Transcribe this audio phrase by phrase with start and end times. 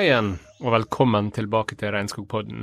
[0.00, 0.28] Hei igjen,
[0.64, 2.62] og velkommen tilbake til Regnskogpodden.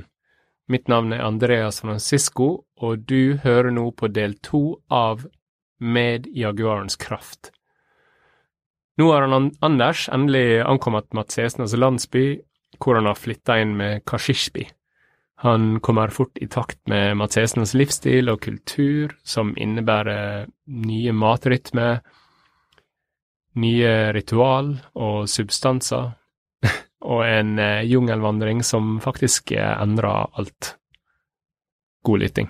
[0.74, 5.28] Mitt navn er Andreas Francisco, og du hører nå på del to av
[5.78, 7.52] Med Jaguarens kraft.
[8.98, 12.40] Nå har han Anders endelig ankommet Matsesnas landsby,
[12.82, 14.66] hvor han har flytta inn med Kashishbi.
[15.46, 22.02] Han kommer fort i takt med Matsesnas livsstil og kultur, som innebærer nye matrytmer,
[23.62, 26.16] nye ritual og substanser,
[27.14, 30.74] og en eh, jungelvandring som faktisk endrer alt.
[32.02, 32.50] God lytting.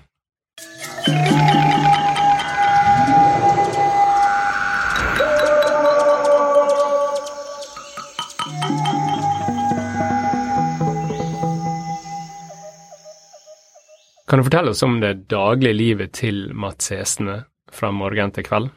[14.28, 18.68] Kan du fortelle oss om det daglige livet til Mats Hesene fra morgen til kveld?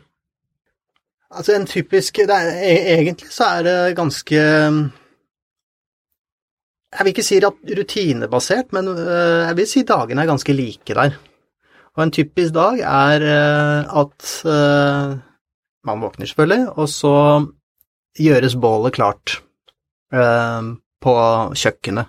[1.31, 4.35] Altså en typisk er, e- Egentlig så er det ganske
[6.91, 11.19] Jeg vil ikke si rutinebasert, men øh, jeg vil si dagene er ganske like der.
[11.97, 15.19] Og en typisk dag er øh, at øh,
[15.87, 17.47] man våkner selvfølgelig, og så
[18.19, 19.43] gjøres bålet klart
[21.01, 21.13] på
[21.55, 22.07] kjøkkenet.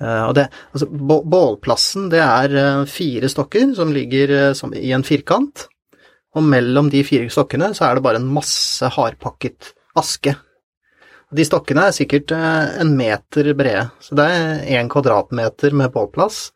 [0.00, 4.92] Eh, og det, altså, bålplassen, det er øh, fire stokker som ligger øh, som, i
[4.94, 5.66] en firkant,
[6.36, 10.36] og mellom de fire stokkene så er det bare en masse hardpakket aske.
[11.34, 16.48] De stokkene er sikkert eh, en meter brede, så det er én kvadratmeter med bålplass,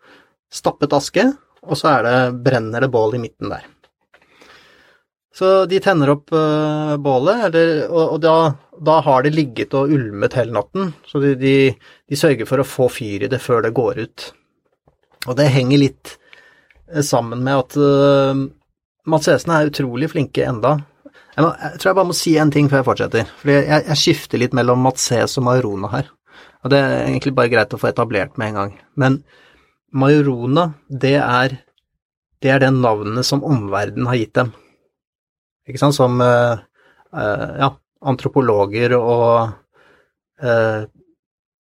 [0.52, 1.26] stappet aske,
[1.62, 3.66] og så det, brenner det bål i midten der.
[5.32, 8.36] Så de tenner opp uh, bålet, eller, og, og da,
[8.84, 11.54] da har det ligget og ulmet hele natten, så de, de,
[12.08, 14.26] de sørger for å få fyr i det før det går ut.
[15.30, 16.16] Og det henger litt
[16.92, 18.42] eh, sammen med at uh,
[19.08, 20.76] Mats er utrolig flinke enda.
[21.32, 23.30] Jeg, må, jeg tror jeg bare må si en ting før jeg fortsetter.
[23.40, 26.10] for jeg, jeg skifter litt mellom Matses og Majorona her.
[26.62, 28.74] Og det er egentlig bare greit å få etablert med en gang.
[29.00, 29.22] Men
[29.96, 31.56] Majorona, det er,
[32.42, 34.52] det er det navnet som omverdenen har gitt dem.
[35.68, 35.96] Ikke sant?
[35.96, 36.58] Som uh,
[37.12, 37.68] ja,
[38.02, 39.52] antropologer og
[40.42, 40.84] eh,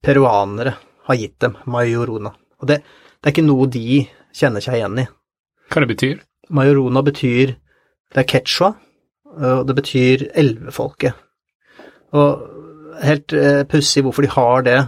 [0.02, 0.74] peruanere
[1.08, 2.32] har gitt dem, Majorona.
[2.62, 4.00] Og det, det er ikke noe de
[4.34, 5.06] kjenner seg igjen i.
[5.72, 6.24] Hva det betyr?
[6.52, 7.54] Majorona betyr
[8.12, 8.72] Det er quechua,
[9.40, 11.20] og det betyr elvefolket.
[12.12, 13.32] Og helt
[13.72, 14.80] pussig hvorfor de har det,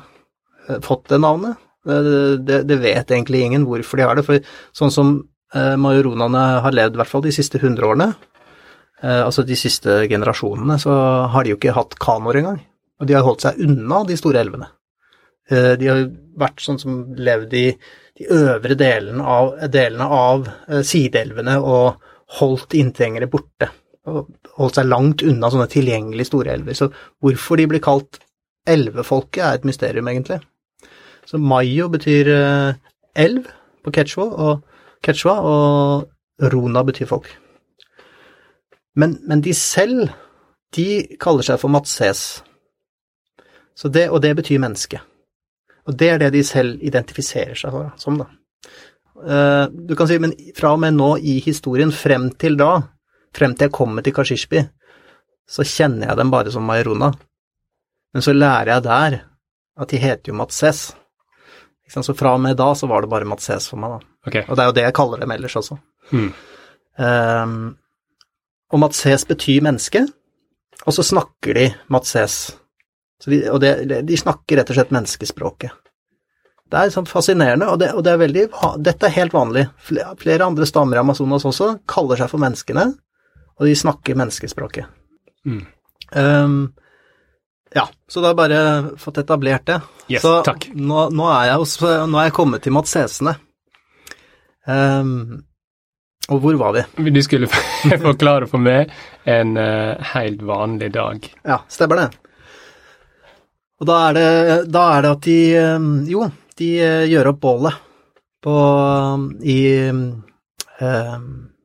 [0.84, 1.56] fått det navnet.
[1.88, 4.44] Det, det vet egentlig ingen hvorfor de har det, for
[4.76, 5.14] sånn som
[5.54, 8.10] majoronene har levd, i hvert fall de siste hundre årene,
[9.04, 10.94] altså de siste generasjonene, så
[11.34, 12.62] har de jo ikke hatt kanoer engang.
[13.02, 14.70] Og de har holdt seg unna de store elvene.
[15.52, 16.04] Eh, De har
[16.40, 17.66] vært sånn som levd i
[18.20, 22.00] de øvre delene av, delene av eh, sideelvene og
[22.40, 23.70] holdt inntrengere borte.
[24.08, 26.78] Og holdt seg langt unna sånne tilgjengelige store elver.
[26.78, 26.90] Så
[27.24, 28.22] hvorfor de blir kalt
[28.70, 30.40] elvefolket, er et mysterium, egentlig.
[31.28, 32.82] Så Mayo betyr eh,
[33.20, 33.48] elv
[33.84, 37.28] på quechua, og, quechua, og Rona betyr folk.
[38.96, 40.12] Men, men de selv,
[40.76, 42.44] de kaller seg for Matses.
[43.74, 45.02] Så det, og det betyr menneske.
[45.90, 48.30] Og det er det de selv identifiserer seg for, som, da.
[49.24, 52.76] Eh, Du kan si, men fra og med nå i historien, frem til da,
[53.36, 54.64] frem til jeg kommer til Kashishbi,
[55.50, 57.12] så kjenner jeg dem bare som Mayrona.
[58.14, 59.22] Men så lærer jeg der
[59.82, 60.92] at de heter jo Matses.
[61.94, 64.12] Så fra og med da så var det bare Matses for meg, da.
[64.28, 64.46] Okay.
[64.48, 65.78] Og det er jo det jeg kaller dem ellers også.
[66.14, 66.30] Mm.
[66.98, 67.58] Um,
[68.74, 70.04] og Matses betyr menneske,
[70.84, 72.58] og så snakker de Matses.
[73.22, 75.78] Så de, og det, de snakker rett og slett menneskespråket.
[76.74, 78.44] Det er sånn fascinerende, og, det, og det er veldig,
[78.82, 79.68] dette er helt vanlig.
[79.86, 82.88] Flere, flere andre stammer i Amazonas også kaller seg for menneskene,
[83.60, 84.90] og de snakker menneskespråket.
[85.46, 85.62] Mm.
[86.18, 86.58] Um,
[87.78, 89.80] ja, så da har jeg bare fått etablert det.
[90.10, 90.66] Yes, så takk.
[90.74, 93.36] Nå, nå, er jeg hos, nå er jeg kommet til Matsesene.
[94.66, 95.14] Um,
[96.32, 97.10] og hvor var vi?
[97.12, 97.48] Du skulle
[98.08, 98.92] forklare for meg
[99.28, 101.26] en uh, helt vanlig dag.
[101.44, 102.10] Ja, stemmer det.
[103.82, 104.28] Og da er det,
[104.72, 106.28] da er det at de eh, Jo,
[106.62, 107.80] de eh, gjør opp bålet
[108.46, 108.54] på,
[109.44, 109.58] i,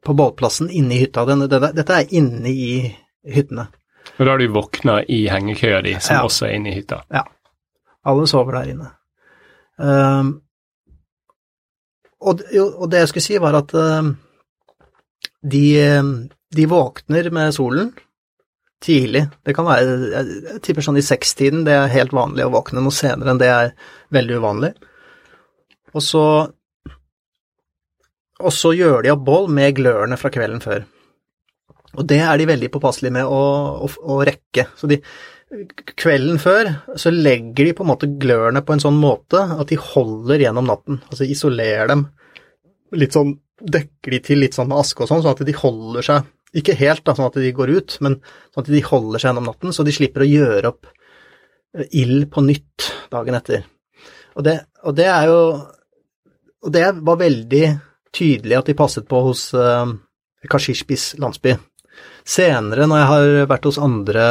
[0.07, 1.23] på bålplassen inne i hytta.
[1.29, 2.81] Dette er inne i
[3.29, 3.69] hyttene.
[4.17, 6.25] Og da har du våkna i hengekøya di, som Ja.
[6.27, 7.03] også er inne i hytta.
[8.09, 8.91] Alle sover der inne.
[12.19, 13.75] Og, og det jeg skulle si, var at
[15.43, 15.65] de,
[15.99, 16.13] um,
[16.55, 17.93] de våkner med solen,
[18.83, 19.25] tidlig.
[19.43, 22.95] Det kan være Jeg tipper sånn i sekstiden, det er helt vanlig å våkne noe
[22.95, 23.73] senere enn det er
[24.15, 24.71] veldig uvanlig.
[25.95, 26.25] Og så
[28.39, 30.85] Og så gjør de opp boll med glørne fra kvelden før.
[31.99, 33.41] Og det er de veldig påpasselige med å,
[33.83, 34.69] å, å rekke.
[34.79, 35.01] Så de
[35.97, 36.69] Kvelden før
[37.01, 40.67] så legger de på en måte glørne på en sånn måte at de holder gjennom
[40.69, 40.99] natten.
[41.09, 42.03] Altså isolerer dem.
[42.97, 46.05] Litt sånn Dekker de til litt sånn med aske og sånn, sånn at de holder
[46.07, 46.27] seg
[46.57, 48.15] ikke helt da, sånn at de går ut, men
[48.55, 52.29] sånn at de holder seg gjennom natten, så de slipper å gjøre opp eh, ild
[52.33, 53.67] på nytt dagen etter.
[54.39, 54.55] Og det,
[54.87, 55.41] og det er jo
[56.59, 57.67] Og det var veldig
[58.15, 59.87] tydelig at de passet på hos uh,
[60.51, 61.53] Kashishbis landsby.
[62.27, 64.25] Senere, når jeg har vært hos andre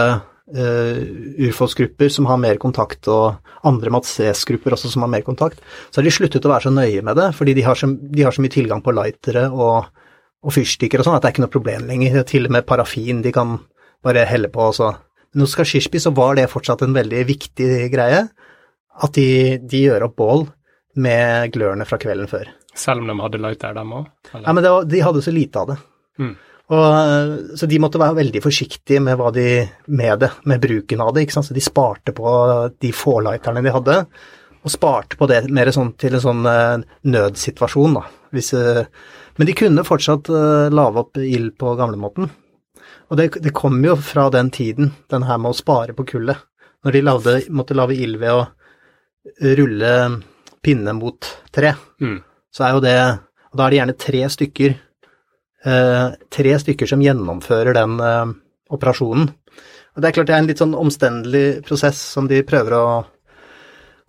[0.47, 3.35] urfolksgrupper som har mer kontakt, og
[3.67, 5.59] andre Matses-grupper også som har mer kontakt,
[5.91, 8.23] så har de sluttet å være så nøye med det, fordi de har så, de
[8.23, 9.89] har så mye tilgang på lightere og
[10.45, 12.21] og fyrstikker og sånn, at det er ikke noe problem lenger.
[12.29, 13.57] Til og med parafin de kan
[14.05, 14.69] bare helle på.
[14.69, 14.91] Også.
[15.33, 18.27] Men hos Kashishbi så var det fortsatt en veldig viktig greie,
[18.97, 20.47] at de, de gjør opp bål
[21.03, 22.49] med glørne fra kvelden før.
[22.77, 24.09] Selv om de hadde lighter, dem òg?
[24.33, 25.77] Ja, men var, de hadde så lite av det.
[26.21, 26.33] Mm.
[26.67, 29.51] Og, så de måtte være veldig forsiktige med, de,
[29.87, 31.29] med, det, med bruken av det.
[31.31, 32.31] Så de sparte på
[32.81, 34.01] de få lighterne de hadde,
[34.67, 37.95] og sparte på det mer sånn til en sånn uh, nødsituasjon.
[38.35, 38.83] Hvis, uh,
[39.39, 42.27] men de kunne fortsatt uh, lage opp ild på gamlemåten.
[43.07, 46.43] Og det, det kom jo fra den tiden, den her med å spare på kullet.
[46.83, 48.43] Når de lavde, måtte lage ild ved å
[49.55, 49.93] rulle
[50.63, 51.73] pinne mot tre,
[52.03, 52.19] mm.
[52.51, 52.97] så er jo det
[53.47, 54.73] Og da er det gjerne tre stykker,
[55.63, 58.29] tre stykker som gjennomfører den uh,
[58.71, 59.25] operasjonen.
[59.97, 62.85] Og det er klart det er en litt sånn omstendelig prosess som de prøver å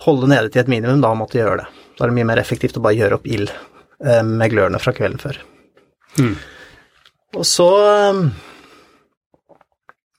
[0.04, 1.86] holde nede til et minimum, da måtte de gjøre det.
[1.96, 3.50] Da er det mye mer effektivt å bare gjøre opp ild
[4.04, 5.40] Eh, med glørne fra kvelden før.
[6.18, 6.36] Mm.
[7.36, 7.70] Og så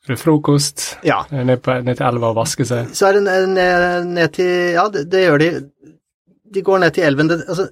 [0.08, 0.84] det er frokost?
[1.06, 1.22] Ja.
[1.32, 2.90] Ned, på, ned til elva og vaske seg?
[2.98, 5.50] Så er det ned, ned til Ja, det, det, gjør de.
[6.56, 7.30] De går ned til elven.
[7.30, 7.70] Det, altså,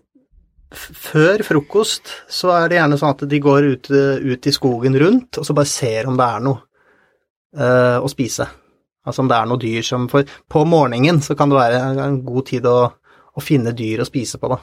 [0.75, 5.39] før frokost så er det gjerne sånn at de går ut, ut i skogen rundt,
[5.39, 6.63] og så bare ser om det er noe
[7.57, 8.47] uh, å spise.
[9.07, 12.17] Altså om det er noe dyr som For på morgenen så kan det være en
[12.25, 12.79] god tid å,
[13.31, 14.59] å finne dyr å spise på, da.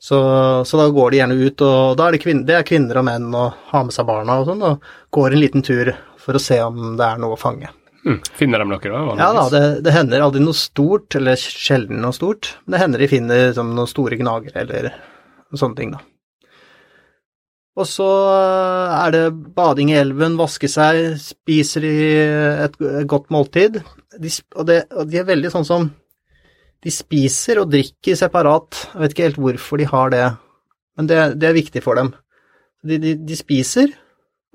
[0.00, 0.16] Så,
[0.64, 3.04] så, da går de gjerne ut, og da er det, kvinner, det er kvinner og
[3.04, 6.40] menn og har med seg barna og sånn, og går en liten tur for å
[6.40, 7.68] se om det er noe å fange.
[8.06, 8.20] Mm.
[8.32, 9.00] Finner de noe da?
[9.18, 12.54] Ja da, det, det, hender aldri noe stort, eller sjelden noe stort.
[12.64, 14.94] Men det hender de finner som, noen store gnagere eller
[15.52, 16.00] sånne ting, da.
[17.80, 18.08] Og så
[18.90, 19.24] er det
[19.56, 21.94] bading i elven, vaske seg, spiser de
[22.66, 23.78] et, et godt måltid.
[24.18, 25.86] De, og, det, og de er veldig sånn som
[26.80, 28.82] de spiser og drikker separat.
[28.92, 30.26] Jeg vet ikke helt hvorfor de har det,
[30.98, 32.12] men det, det er viktig for dem.
[32.80, 33.92] De, de, de, spiser,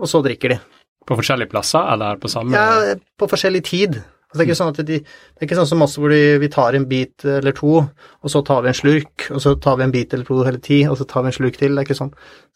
[0.01, 0.59] og så drikker de.
[1.05, 3.97] På forskjellige plasser, eller på samme Ja, på forskjellig tid.
[3.99, 6.49] Altså, det, er sånn at de, det er ikke sånn som oss hvor de, vi
[6.51, 9.85] tar en bit eller to, og så tar vi en slurk, og så tar vi
[9.85, 11.75] en bit eller to eller ti, og så tar vi en slurk til.
[11.75, 12.15] Det er ikke sånn.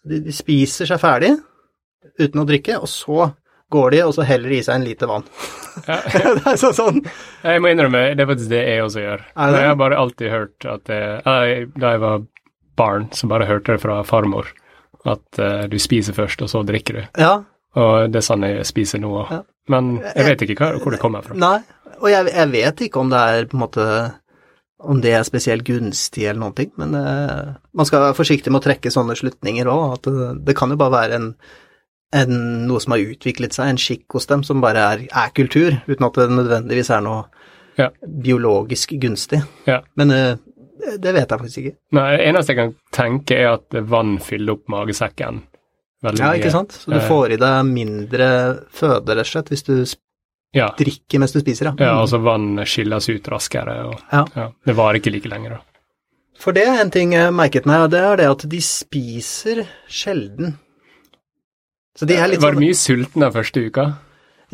[0.10, 1.36] De, de spiser seg ferdig
[2.20, 3.30] uten å drikke, og så
[3.70, 5.28] går de, og så heller de i seg en liter vann.
[5.86, 6.00] Ja.
[6.40, 7.04] det er sånn, sånn.
[7.46, 9.28] Jeg må innrømme, det er faktisk det jeg også gjør.
[9.30, 12.26] Jeg har bare alltid hørt at det, Da jeg var
[12.80, 14.50] barn, så bare hørte det fra farmor
[15.08, 17.04] at uh, du spiser først, og så drikker du.
[17.22, 17.34] Ja.
[17.78, 19.36] Og det er sånn jeg spiser nå òg.
[19.36, 19.44] Ja.
[19.70, 21.38] Men jeg vet ikke hva, hvor det kommer fra.
[21.38, 21.60] Nei,
[22.00, 23.86] og jeg, jeg, vet ikke om det er på en måte
[24.80, 28.62] om det er spesielt gunstig eller noen ting, men uh, man skal være forsiktig med
[28.62, 29.98] å trekke sånne slutninger òg.
[29.98, 31.34] At det, det, kan jo bare være en
[32.16, 32.32] en,
[32.66, 36.08] noe som har utviklet seg, en skikk hos dem som bare er, er kultur, uten
[36.08, 37.20] at det nødvendigvis er noe
[37.78, 37.92] ja.
[38.02, 39.44] biologisk gunstig.
[39.70, 39.82] Ja.
[40.00, 40.32] Men uh,
[40.98, 41.76] det vet jeg faktisk ikke.
[42.00, 45.44] Nei, Det eneste jeg kan tenke, er at vann fyller opp magesekken
[46.06, 46.28] veldig mye.
[46.28, 46.78] Ja, ikke sant.
[46.82, 47.08] Så du eh.
[47.08, 48.30] får i deg mindre
[48.76, 49.76] føde, rett og slett, hvis du
[50.56, 50.70] ja.
[50.78, 51.76] drikker mens du spiser, ja.
[51.78, 51.84] Mm.
[51.86, 54.24] Ja, altså vann skilles ut raskere, og ja.
[54.36, 54.48] ja.
[54.66, 55.64] det varer ikke like lenge, da.
[56.40, 59.66] For det er en ting jeg merket meg, og det er det at de spiser
[59.92, 60.56] sjelden
[62.00, 63.86] var du sånn, mye sulten den første uka?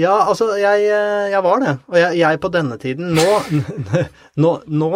[0.01, 1.73] Ja, altså, jeg, eh, jeg var det.
[1.91, 3.25] Og jeg, jeg, på denne tiden Nå
[4.43, 4.89] Nå, nå,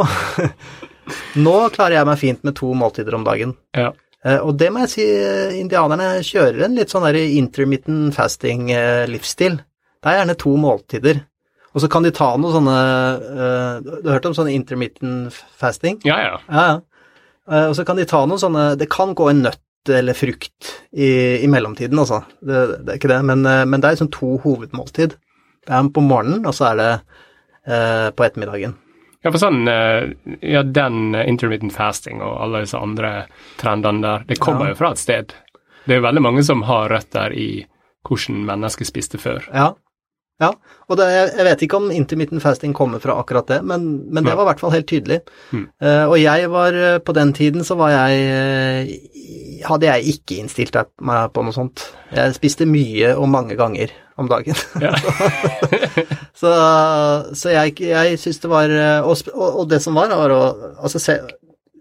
[1.46, 3.56] nå klarer jeg meg fint med to måltider om dagen.
[3.78, 3.94] Ja.
[4.26, 9.56] Uh, og det må jeg si, eh, indianerne kjører en litt sånn der intermittent fasting-livsstil.
[9.60, 11.24] det er gjerne to måltider.
[11.70, 12.76] Og så kan de ta noe sånne
[13.86, 16.00] Du har hørt om sånne intermittent fasting?
[16.04, 16.38] Ja, ja.
[16.50, 17.60] ja, ja.
[17.70, 21.40] Og så kan de ta noen sånne Det kan gå en nøtt eller frukt i,
[21.44, 22.24] i mellomtiden, altså.
[22.42, 25.16] Det, det, er ikke det, men, eh, men det er liksom to hovedmåltid.
[25.66, 26.92] Det er på morgenen, og så er det
[27.66, 28.76] eh, på ettermiddagen.
[29.24, 30.14] Ja, for sånn, eh,
[30.48, 33.26] ja, den intermittent fasting og alle disse andre
[33.60, 34.74] trendene der, det kommer ja.
[34.74, 35.36] jo fra et sted.
[35.84, 37.50] Det er jo veldig mange som har røtter i
[38.08, 39.44] hvordan mennesker spiste før.
[39.52, 39.74] Ja,
[40.40, 40.54] Ja,
[40.88, 44.38] og det, jeg vet ikke om intermittent fasting kommer fra akkurat det, men, men det
[44.38, 45.18] var i hvert fall helt tydelig.
[45.52, 45.66] Mm.
[45.84, 48.94] Uh, og jeg var eh, På den tiden så var jeg eh,
[49.68, 51.84] Hadde jeg ikke innstilt meg på noe sånt.
[52.16, 54.56] Jeg spiste mye og mange ganger om dagen.
[54.80, 54.94] Ja.
[56.40, 56.54] så
[57.36, 58.72] så jeg, jeg syns det var
[59.04, 60.42] og, og, det som var, var å
[60.80, 61.18] Altså se,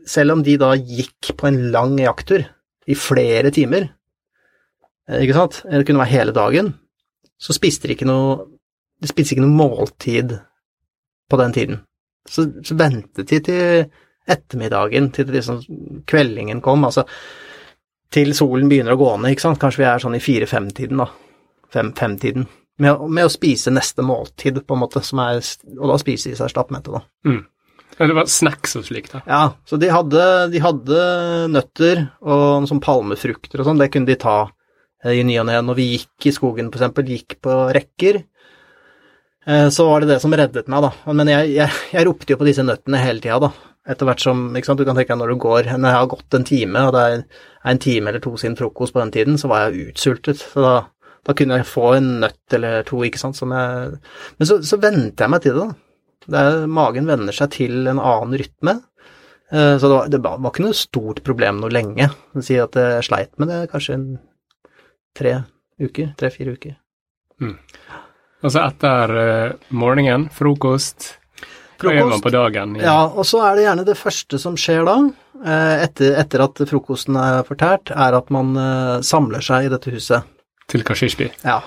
[0.08, 2.42] selv om de da gikk på en lang jakttur
[2.88, 3.90] i flere timer,
[5.20, 6.72] ikke sant, det kunne være hele dagen,
[7.38, 8.46] så spiste de ikke noe
[8.98, 10.32] De spiste ikke noe måltid
[11.30, 11.76] på den tiden.
[12.26, 13.84] Så, så ventet de til
[14.28, 15.60] ettermiddagen, til liksom
[16.08, 17.04] kveldingen kom, altså
[18.12, 21.06] til solen begynner å gå ned, ikke sant, kanskje vi er sånn i fire-fem-tiden, da,
[21.74, 22.48] fem-fem-tiden,
[22.82, 25.40] med, med å spise neste måltid, på en måte, som er,
[25.76, 27.04] og da spiser de seg stappmette, da.
[27.28, 27.42] Mm.
[27.98, 29.22] Det var snacks og slikt, da.
[29.26, 31.00] Ja, så de hadde, de hadde
[31.52, 34.38] nøtter og sånn palmefrukter og sånn, det kunne de ta
[35.06, 35.60] i ny og ne.
[35.62, 38.22] Når vi gikk i skogen, f.eks., gikk på rekker,
[39.46, 41.14] eh, så var det det som reddet meg, da.
[41.14, 43.52] Men jeg, jeg, jeg ropte jo på disse nøttene hele tida, da.
[43.88, 46.10] Etter hvert som, ikke sant, du kan tenke deg når du går, når jeg har
[46.12, 47.22] gått en time, og det er
[47.72, 50.42] en time eller to siden frokost på den tiden, så var jeg utsultet.
[50.42, 50.74] Så da,
[51.24, 53.94] da kunne jeg få en nøtt eller to, ikke sant, som jeg
[54.36, 55.84] Men så, så vente jeg meg til det, da.
[56.28, 58.74] Det er, magen venner seg til en annen rytme.
[59.48, 62.10] Eh, Så det var, det var ikke noe stort problem noe lenge.
[62.44, 64.08] Si at jeg sleit med det kanskje en
[65.16, 65.36] tre
[65.80, 66.74] uker, tre-fire uker.
[68.42, 71.14] Og så etter uh, morgenen, frokost,
[71.78, 72.72] hva gjør man på dagen?
[72.78, 72.84] Ja.
[72.88, 74.96] Ja, og så er det gjerne det første som skjer da,
[75.46, 79.92] eh, etter, etter at frokosten er fortært, er at man uh, samler seg i dette
[79.94, 80.26] huset.
[80.68, 81.28] Til Kashishby?
[81.46, 81.60] Ja.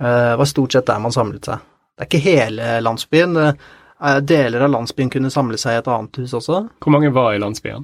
[0.00, 1.64] Det var stort sett der man samlet seg.
[1.96, 3.36] Det er ikke hele landsbyen.
[3.36, 6.60] er- Deler av landsbyen kunne samle seg i et annet hus også.
[6.80, 7.82] Hvor mange var i landsbyen?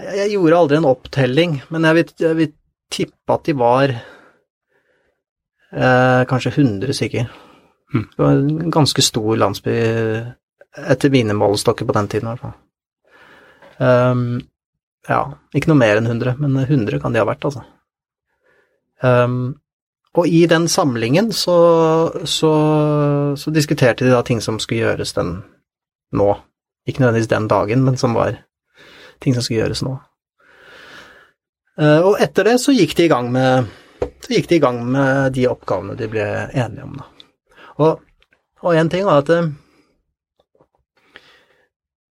[0.00, 2.52] Jeg gjorde aldri en opptelling, men jeg vil, jeg vil
[2.92, 3.92] tippe at de var
[5.72, 7.26] eh, kanskje 100 stykker.
[7.92, 8.08] Hmm.
[8.16, 9.74] Det var en ganske stor landsby
[10.76, 12.56] etter mine målestokker på den tiden, i hvert fall.
[13.76, 14.40] Um,
[15.08, 15.20] ja,
[15.54, 17.62] ikke noe mer enn 100, men 100 kan de ha vært, altså.
[19.04, 19.56] Um,
[20.16, 21.56] og i den samlingen så,
[22.24, 22.52] så,
[23.36, 25.34] så diskuterte de da ting som skulle gjøres den
[26.16, 26.30] nå.
[26.88, 28.38] Ikke nødvendigvis den dagen, men som var
[29.20, 29.98] ting som skulle gjøres nå.
[31.76, 33.68] Eh, Og etter det så gikk de i gang med
[34.26, 37.04] de i gang med de oppgavene de ble enige om, da.
[37.84, 38.00] Og,
[38.64, 39.50] og en ting var at eh,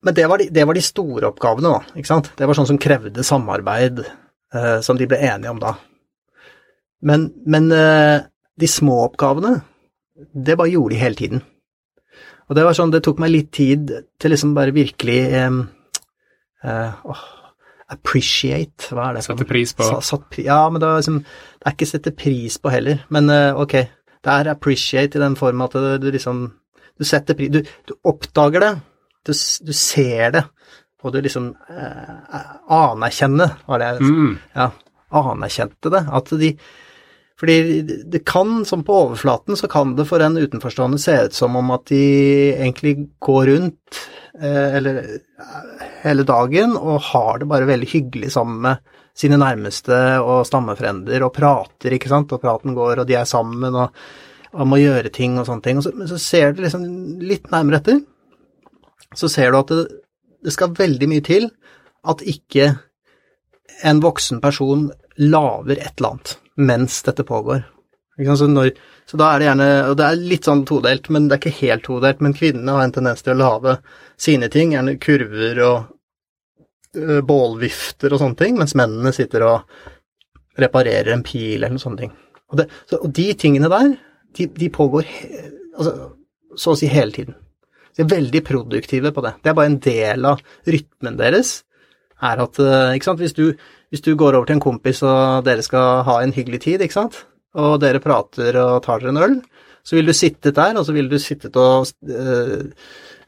[0.06, 2.28] Men det var, de, det var de store oppgavene, da, ikke sant.
[2.38, 4.04] Det var sånn som krevde samarbeid,
[4.54, 5.72] eh, som de ble enige om da.
[7.02, 8.20] Men, men eh,
[8.62, 9.56] de små oppgavene,
[10.14, 11.42] det bare gjorde de hele tiden.
[12.46, 15.58] Og det var sånn, det tok meg litt tid til liksom bare virkelig eh,
[16.70, 17.26] eh, åh,
[17.94, 19.26] Appreciate, hva er det?
[19.28, 22.58] Sette pris på Sa- Satt, ja, men det, er, liksom, det er ikke sette pris
[22.58, 23.76] på heller, men eh, ok,
[24.26, 26.48] det er appreciate i den form at du, du liksom
[26.96, 28.72] Du setter pris du, du oppdager det,
[29.28, 29.34] du,
[29.68, 30.46] du ser det,
[31.06, 32.42] og du liksom eh,
[32.74, 34.34] anerkjenner, var det jeg mm.
[34.56, 34.70] ja,
[35.22, 36.02] anerkjente det.
[36.18, 36.56] At de
[37.38, 37.58] Fordi
[38.08, 41.72] det kan, som på overflaten, så kan det for en utenforstående se ut som om
[41.76, 42.04] at de
[42.56, 48.62] egentlig går rundt eh, eller eh, hele dagen og har det bare veldig hyggelig sammen
[48.66, 53.28] med sine nærmeste og stammefrender og prater, ikke sant, og praten går, og de er
[53.30, 53.94] sammen og,
[54.52, 55.80] og må gjøre ting og sånne ting.
[55.80, 56.84] Og så, så ser du liksom
[57.24, 58.02] litt nærmere etter,
[59.16, 59.86] så ser du at det,
[60.44, 61.48] det skal veldig mye til
[62.06, 62.74] at ikke
[63.88, 67.64] en voksen person lager et eller annet mens dette pågår.
[68.16, 68.70] Så, når,
[69.04, 71.66] så da er det gjerne Og det er litt sånn todelt, men det er ikke
[71.66, 72.22] helt todelt.
[72.24, 73.78] Men kvinnene har en tendens til å lage
[74.16, 75.78] sine ting, gjerne kurver og
[76.96, 79.82] ø, bålvifter og sånne ting, mens mennene sitter og
[80.62, 82.14] reparerer en pil eller noe sånne ting.
[82.54, 83.98] Og, det, så, og de tingene der,
[84.38, 85.30] de, de pågår he,
[85.76, 85.96] altså,
[86.56, 87.36] så å si hele tiden.
[87.96, 89.36] De er veldig produktive på det.
[89.44, 91.58] Det er bare en del av rytmen deres.
[92.24, 93.50] Er at, eh, ikke sant, hvis du,
[93.92, 96.96] hvis du går over til en kompis og dere skal ha en hyggelig tid, ikke
[96.96, 97.26] sant,
[97.56, 99.36] og dere prater og tar dere en øl,
[99.86, 102.64] så vil du sittet der, og så vil du sittet og uh,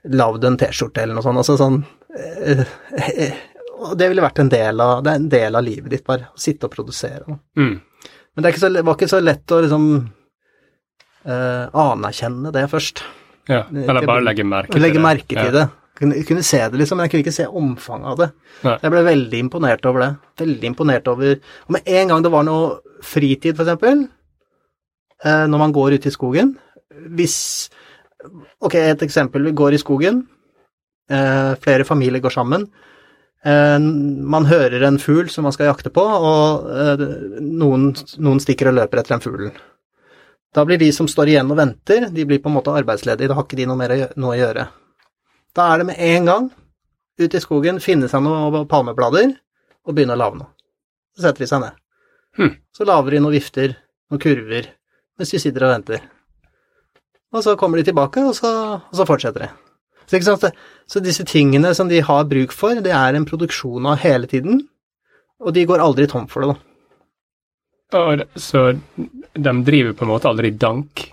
[0.08, 1.42] lagd en T-skjorte eller noe sånt.
[1.42, 1.82] Altså sånn
[2.16, 2.64] eh,
[2.98, 3.40] eh,
[3.78, 6.32] Og det ville vært en del av, det er en del av livet ditt, bare.
[6.34, 7.38] Å sitte og produsere.
[7.60, 7.76] Mm.
[8.38, 9.88] Men det så, var ikke så lett å liksom
[11.28, 13.04] uh, anerkjenne det først.
[13.48, 15.06] Ja, eller bare legge merke til Legge det.
[15.06, 15.54] merke til ja.
[15.56, 15.68] det.
[15.98, 18.28] Kunne, kunne se det, liksom, men jeg kunne ikke se omfanget av det.
[18.68, 18.76] Nei.
[18.84, 20.10] Jeg ble veldig imponert over det.
[20.44, 24.04] Veldig imponert over Og med en gang det var noe fritid, eh,
[25.26, 26.52] når man går ute i skogen
[27.18, 27.70] Hvis
[28.62, 29.44] Ok, et eksempel.
[29.44, 30.22] Vi går i skogen.
[31.10, 32.68] Eh, flere familier går sammen.
[33.46, 37.06] Eh, man hører en fugl som man skal jakte på, og eh,
[37.40, 39.58] noen, noen stikker og løper etter den fuglen.
[40.56, 43.38] Da blir de som står igjen og venter, de blir på en måte arbeidsledige, da
[43.38, 44.68] har ikke de noe mer noe å gjøre.
[45.56, 46.48] Da er det med en gang
[47.18, 49.36] ut i skogen, finne seg noen palmeblader
[49.88, 50.52] og begynne å lage noe.
[51.16, 51.78] Så setter de seg ned.
[52.38, 52.56] Hmm.
[52.76, 53.78] Så lager de noen vifter,
[54.12, 54.72] noen kurver,
[55.18, 56.04] mens de sitter og venter.
[57.36, 59.50] Og så kommer de tilbake, og så, og så fortsetter de.
[60.08, 60.52] Så,
[60.88, 64.62] så disse tingene som de har bruk for, det er en produksjon av hele tiden,
[65.44, 66.64] og de går aldri tom for det, da.
[67.98, 71.06] Og, så de driver på en måte aldri dank?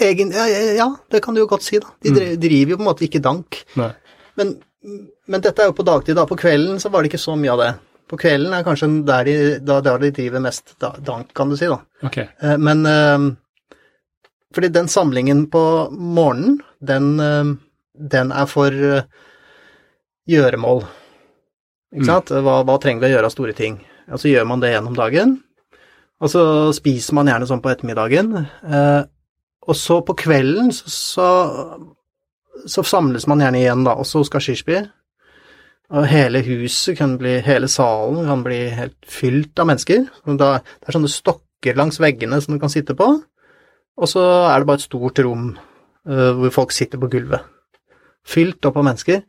[0.00, 0.46] Egen, ja,
[0.76, 1.92] ja, det kan du jo godt si, da.
[2.02, 3.60] De dri- driver jo på en måte ikke dank.
[4.40, 4.54] Men,
[5.28, 6.24] men dette er jo på dagtid, da.
[6.28, 7.70] På kvelden så var det ikke så mye av det.
[8.10, 10.72] På kvelden er kanskje der de, da, der de driver mest
[11.06, 11.76] dank, kan du si, da.
[12.02, 12.16] Ok.
[12.18, 13.28] Eh, Men eh,
[14.54, 15.62] fordi den samlingen på
[15.94, 17.52] morgenen, den, eh,
[18.10, 18.74] den er for
[20.28, 20.82] gjøremål.
[21.94, 22.06] Ikke Mm.
[22.06, 22.28] sant?
[22.30, 23.80] Hva, hva trenger vi å gjøre av store ting?
[24.10, 25.36] Og så gjør man det gjennom dagen.
[26.20, 26.42] Og så
[26.76, 28.46] spiser man gjerne sånn på ettermiddagen.
[29.66, 31.28] Og så på kvelden så, så,
[32.66, 34.80] så samles man gjerne igjen, da, også hos Kashishbi.
[35.90, 40.04] Og hele huset kan bli, hele salen kan bli helt fylt av mennesker.
[40.38, 43.08] Det er sånne stokker langs veggene som du kan sitte på,
[44.00, 45.50] og så er det bare et stort rom
[46.08, 47.42] eh, hvor folk sitter på gulvet.
[48.22, 49.20] Fylt opp av mennesker.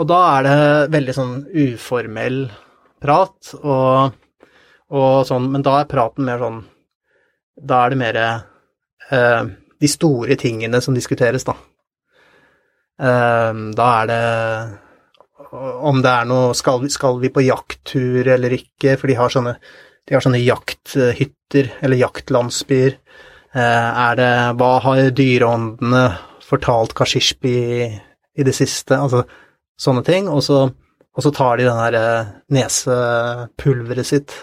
[0.00, 0.58] Og da er det
[0.96, 2.42] veldig sånn uformell
[3.00, 4.16] prat, og,
[4.96, 6.60] og sånn, men da er praten mer sånn
[7.60, 9.42] Da er det mer eh,
[9.80, 11.58] de store tingene som diskuteres, da.
[13.04, 14.22] Eh, da er det
[15.52, 19.32] om det er noe skal vi, skal vi på jakttur eller ikke, for de har
[19.32, 19.56] sånne,
[20.06, 22.98] de har sånne jakthytter eller jaktlandsbyer.
[23.50, 26.04] Eh, er det Hva har dyreåndene
[26.46, 27.88] fortalt Kashishbi i,
[28.38, 28.98] i det siste?
[28.98, 29.24] Altså
[29.80, 30.30] sånne ting.
[30.30, 34.36] Og så, og så tar de den her eh, nesepulveret sitt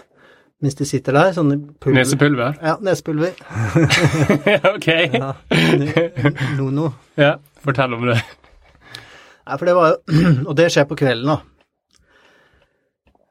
[0.57, 1.33] mens de sitter der.
[1.35, 1.99] Sånne pulver.
[1.99, 2.55] Nesepulver?
[2.65, 3.35] Ja, nesepulver.
[4.75, 4.87] ok.
[5.13, 5.31] Ja.
[6.57, 6.91] Nono.
[7.19, 8.17] Ja, fortell om det.
[9.48, 11.40] Nei, for det var jo Og det skjer på kvelden, da.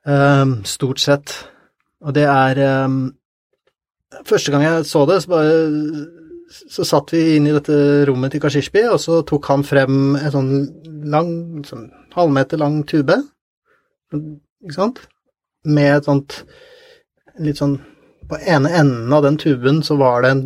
[0.06, 1.32] Um, stort sett.
[2.04, 3.00] Og det er um,
[4.26, 5.56] Første gang jeg så det, så bare
[6.70, 10.32] Så satt vi inn i dette rommet til Kashishbi, og så tok han frem en
[10.32, 10.52] sånn
[11.10, 11.30] lang,
[11.66, 13.16] sånn halvmeter lang tube,
[14.14, 15.00] ikke sant,
[15.66, 16.38] med et sånt
[17.42, 17.74] litt sånn
[18.30, 20.44] På ene enden av den tuben så var det en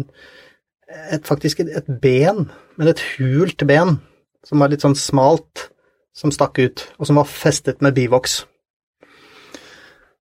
[1.13, 2.49] et, faktisk et, et ben,
[2.81, 4.01] men et hult ben,
[4.47, 5.69] som var litt sånn smalt,
[6.17, 8.43] som stakk ut, og som var festet med bivoks.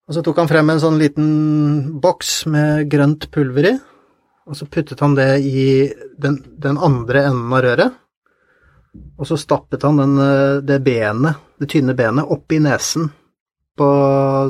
[0.09, 1.29] Og så tok han frem en sånn liten
[2.01, 3.75] boks med grønt pulver i,
[4.49, 5.65] og så puttet han det i
[6.17, 7.97] den, den andre enden av røret,
[9.19, 13.11] og så stappet han den, eh, det benet, det tynne benet, opp i nesen
[13.77, 13.89] på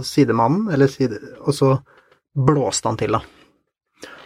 [0.06, 1.74] sidemannen, eller side, og så
[2.40, 3.22] blåste han til, da.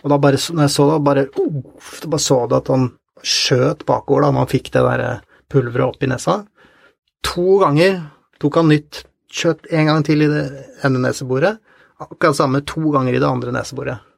[0.04, 2.90] Og da bare, når jeg så det, bare, uff, da bare så du at han
[3.24, 5.22] skjøt bakover da når han fikk det der eh,
[5.54, 6.40] pulveret opp i nesa.
[7.30, 8.02] To ganger
[8.42, 10.42] tok han nytt kjøtt en gang til i det
[10.86, 11.62] ene neseboret,
[12.04, 14.10] akkurat samme to ganger i det andre neseboret.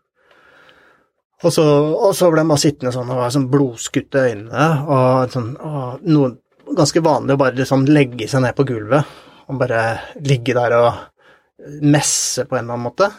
[1.46, 5.34] Og så, og så ble han bare sittende sånn og var sånn blodskutte øyne, og
[5.36, 6.32] sånn, og noe
[6.76, 9.14] ganske vanlig å bare liksom legge seg ned på gulvet
[9.46, 9.82] og bare
[10.26, 13.10] ligge der og messe på en eller annen måte.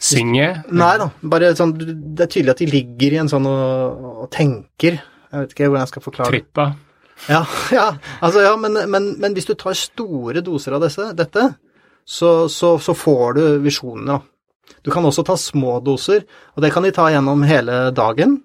[0.00, 0.46] Synge?
[0.72, 4.30] Nei da, bare sånn, det er tydelig at de ligger i en sånn og, og
[4.32, 4.96] tenker.
[5.02, 6.40] Jeg vet ikke hvordan jeg skal forklare det.
[6.40, 6.70] Trippa?
[7.28, 7.44] Ja,
[7.76, 7.86] ja,
[8.20, 11.46] altså ja, men, men, men hvis du tar store doser av disse, dette,
[12.06, 14.20] så, så, så får du visjoner, da.
[14.86, 18.38] Du kan også ta små doser, og det kan de ta gjennom hele dagen.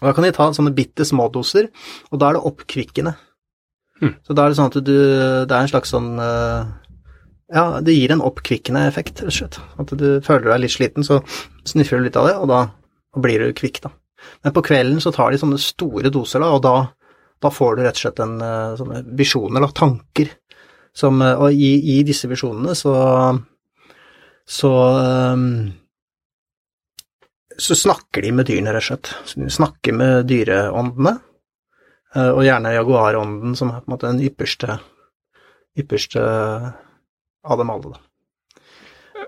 [0.00, 1.68] Og da kan de ta sånne bitte små doser,
[2.10, 3.14] og da er det oppkvikkende.
[4.00, 4.14] Mm.
[4.24, 4.94] Så da er det sånn at du
[5.44, 6.68] Det er en slags sånn eh,
[7.52, 9.58] Ja, det gir en oppkvikkende effekt, rett og slett.
[9.82, 11.20] At du føler deg litt sliten, så
[11.68, 12.62] sniffer du litt av det, og da
[13.20, 13.92] blir du kvikk, da.
[14.44, 16.74] Men på kvelden så tar de sånne store doser, da, og da,
[17.40, 20.34] da får du rett og slett en, eh, sånne visjoner, da, tanker.
[20.92, 22.94] Som, eh, og i, i disse visjonene så
[24.50, 25.70] så ehm,
[27.60, 29.10] så snakker de med dyrene, rett og slett.
[29.28, 31.18] Så de snakker med dyreåndene,
[32.14, 34.78] eh, og gjerne jaguarånden, som er på en måte den ypperste,
[35.78, 36.22] ypperste
[37.44, 38.06] av dem alle, da.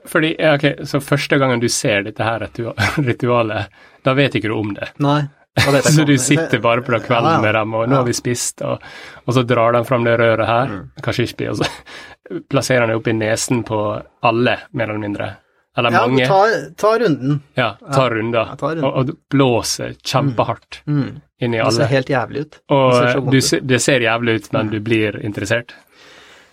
[0.08, 2.42] Fordi, ok, Så første gangen du ser dette her
[3.10, 3.68] ritualet,
[4.02, 4.88] da vet ikke du om det?
[4.98, 5.20] Nei,
[5.60, 8.80] Så du sitter bare på den kvelden med dem, og nå har vi spist, og,
[9.26, 10.90] og så drar de fram det røret her, Mm.
[11.04, 11.66] kashishbi, og så
[12.50, 13.80] plasserer han det opp i nesen på
[14.24, 15.28] alle, mer eller mindre.
[15.76, 16.26] Eller Ja, mange.
[16.28, 16.40] ta,
[16.76, 17.40] ta runden.
[17.56, 18.48] ja, ta runder.
[18.52, 18.84] Ja, runden.
[18.84, 21.20] Og, og blåser kjempehardt Mm.
[21.40, 22.58] inn i Det ser helt jævlig ut.
[22.68, 23.40] Det ser Og du,
[23.72, 25.72] det ser jævlig ut, men du blir interessert.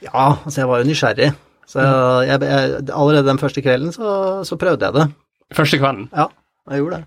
[0.01, 1.33] Ja, altså jeg var jo nysgjerrig.
[1.69, 1.79] Så
[2.25, 5.07] jeg, jeg, allerede den første kvelden så, så prøvde jeg det.
[5.53, 6.07] Første kvelden.
[6.15, 6.27] Ja,
[6.71, 7.05] jeg gjorde det.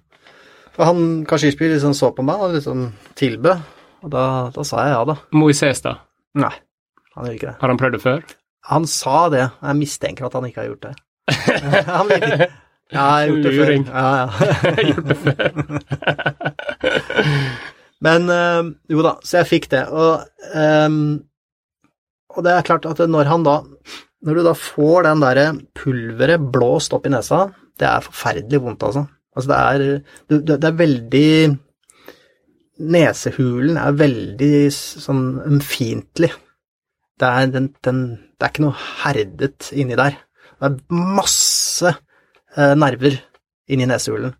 [0.72, 2.78] For han Kashishbi liksom så på meg og liksom
[3.18, 3.56] tilbød,
[4.02, 5.16] og da, da sa jeg ja, da.
[5.36, 5.92] Moises, da?
[6.40, 6.54] Nei,
[7.14, 7.56] han gjør ikke det.
[7.60, 8.20] Har han prøvd det før?
[8.70, 10.94] Han sa det, jeg mistenker at han ikke har gjort det.
[11.98, 12.50] han vet ikke.
[12.92, 13.70] Ja, jeg har gjort det før.
[13.88, 14.26] Ja, ja.
[14.92, 15.50] Gjort det før?
[18.02, 19.84] Men øh, jo da, så jeg fikk det.
[19.88, 20.12] Og,
[20.58, 20.90] øh,
[22.32, 23.54] og det er klart at når han da
[24.22, 28.82] Når du da får den derre pulveret blåst opp i nesa, det er forferdelig vondt,
[28.86, 29.02] altså.
[29.36, 31.58] Altså det er Det er veldig
[32.82, 36.30] Nesehulen er veldig sånn ømfintlig.
[37.20, 40.16] Det er, det er ikke noe herdet inni der.
[40.58, 43.20] Det er masse eh, nerver
[43.70, 44.34] inni nesehulen.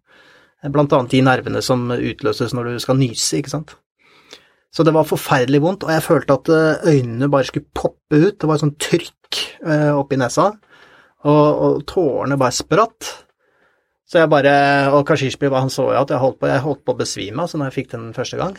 [0.63, 3.77] Blant annet de nervene som utløses når du skal nyse, ikke sant.
[4.73, 8.39] Så det var forferdelig vondt, og jeg følte at eh, øynene bare skulle poppe ut.
[8.41, 10.49] Det var et sånt trykk eh, oppi nesa,
[11.29, 13.11] og, og tårene bare spratt.
[14.13, 14.55] Så jeg bare
[14.93, 17.61] Og Kashishbi han så jo at jeg holdt på, jeg holdt på å besvime altså
[17.61, 18.59] når jeg fikk den første gang.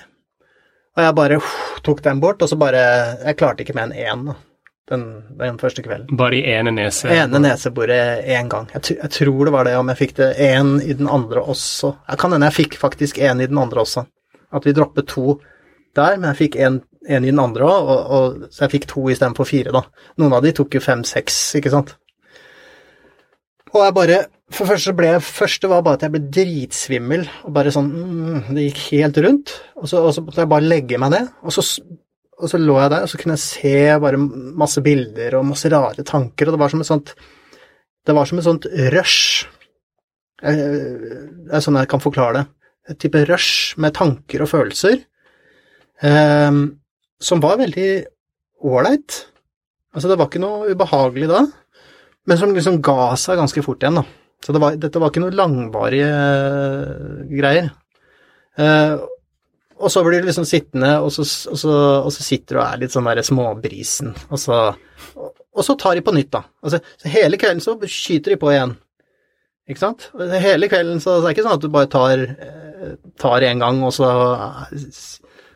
[0.98, 1.54] Og jeg bare uff,
[1.86, 2.82] tok den bort, og så bare
[3.22, 4.36] Jeg klarte ikke mer enn én da,
[4.90, 5.06] den,
[5.40, 6.18] den første kvelden.
[6.18, 7.10] Bare i ene nese?
[7.14, 8.68] Ene neseboret én gang.
[8.74, 11.94] Jeg, jeg tror det var det, om jeg fikk det én i den andre også.
[12.10, 14.06] Jeg kan hende jeg fikk faktisk én i den andre også.
[14.54, 15.40] At vi droppet to
[15.98, 19.08] der, men jeg fikk én i den andre òg, og, og, så jeg fikk to
[19.12, 19.84] istedenfor fire, da.
[20.22, 21.98] Noen av de tok jo fem-seks, ikke sant.
[23.74, 24.20] Og jeg bare
[24.54, 27.90] For først så ble jeg første var bare at jeg ble dritsvimmel, og bare sånn
[27.90, 29.54] mm, Det gikk helt rundt.
[29.80, 31.64] Og så, og så måtte jeg bare legge meg ned, og så,
[32.38, 34.22] og så lå jeg der, og så kunne jeg se bare
[34.64, 37.16] masse bilder og masse rare tanker, og det var som et sånt
[38.04, 39.48] Det var som et sånt rush.
[40.44, 40.54] Det
[41.56, 42.48] er sånn jeg kan forklare det.
[42.92, 44.98] Et type rush med tanker og følelser
[46.04, 46.58] eh,
[47.24, 47.92] som var veldig
[48.64, 49.22] ålreit.
[49.94, 51.46] Altså, det var ikke noe ubehagelig da,
[52.28, 54.23] men som liksom ga seg ganske fort igjen, da.
[54.44, 57.70] Så det var, dette var ikke noe langvarige uh, greier.
[58.60, 59.00] Uh,
[59.84, 62.66] og så blir du liksom sittende, og så, og, så, og så sitter du og
[62.66, 64.60] er litt sånn der småbrisen, og så,
[65.18, 66.44] og, og så tar de på nytt, da.
[66.64, 68.76] Altså, så hele kvelden så skyter de på igjen.
[69.72, 70.10] Ikke sant?
[70.44, 73.64] Hele kvelden så, så er det ikke sånn at du bare tar, eh, tar en
[73.64, 74.10] gang, og så,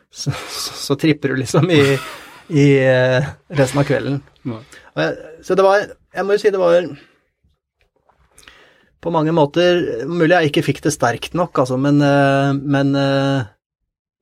[0.08, 0.32] så,
[0.88, 1.82] så tripper du liksom i,
[2.48, 2.66] i
[3.52, 4.22] resten av kvelden.
[4.48, 6.86] Jeg, så det var Jeg må jo si det var
[9.04, 13.46] på mange måter Mulig jeg ikke fikk det sterkt nok, altså, men, eh, men eh,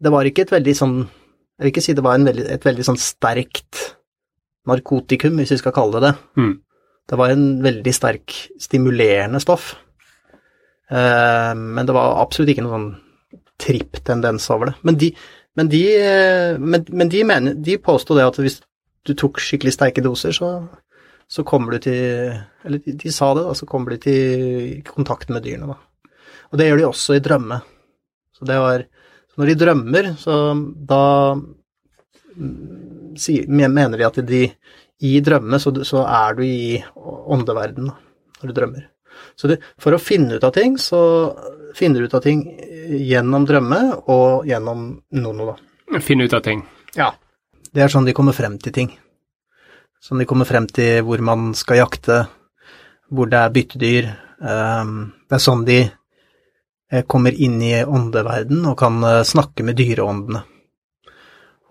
[0.03, 2.69] det var ikke et veldig sånn Jeg vil ikke si det var en veldig, et
[2.69, 3.83] veldig sånn sterkt
[4.67, 6.43] narkotikum, hvis vi skal kalle det det.
[6.43, 6.55] Mm.
[7.07, 9.69] Det var en veldig sterk, stimulerende stoff.
[10.91, 14.75] Eh, men det var absolutt ikke noen sånn tripp-tendens over det.
[14.85, 15.13] Men de,
[15.57, 15.83] men de,
[16.59, 18.59] men, men de, mener, de påstod det at hvis
[19.07, 20.51] du tok skikkelig sterke doser, så,
[21.29, 22.35] så kommer du til
[22.65, 26.11] Eller de, de sa det, da, så kommer du til kontakt med dyrene, da.
[26.53, 27.61] Og det gjør de også i drømme.
[28.37, 28.85] Så det var
[29.33, 30.35] så Når de drømmer, så
[30.89, 33.17] da mm,
[33.69, 34.43] mener de at de
[35.05, 38.87] i drømme så, så er du i åndeverdenen når du drømmer.
[39.37, 41.01] Så det, for å finne ut av ting, så
[41.77, 42.43] finner du ut av ting
[42.89, 43.81] gjennom drømme
[44.13, 44.89] og gjennom
[45.21, 46.01] nono, da.
[46.01, 46.65] Finne ut av ting.
[46.97, 47.13] Ja.
[47.73, 48.93] Det er sånn de kommer frem til ting.
[50.07, 52.21] Sånn de kommer frem til hvor man skal jakte,
[53.11, 54.05] hvor det er byttedyr.
[54.39, 59.75] ehm, det er sånn de eh, kommer inn i åndeverden og kan eh, snakke med
[59.81, 60.45] dyreåndene.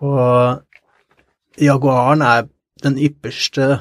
[0.04, 0.60] Og
[1.64, 2.44] jaguaren er
[2.84, 3.78] den ypperste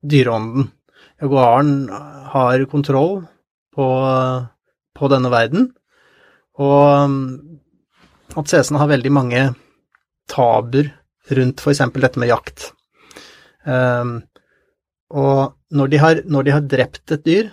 [0.00, 0.70] dyreånden.
[1.20, 1.74] Jaguaren
[2.32, 3.26] har kontroll
[3.76, 3.88] på,
[4.96, 5.66] på denne verden,
[6.56, 7.20] og um,
[8.40, 9.44] at CS-en har veldig mange
[10.32, 10.94] tabuer
[11.36, 11.84] rundt f.eks.
[11.92, 12.70] dette med jakt.
[13.64, 14.16] Um,
[15.14, 17.50] og når de, har, når de har drept et dyr,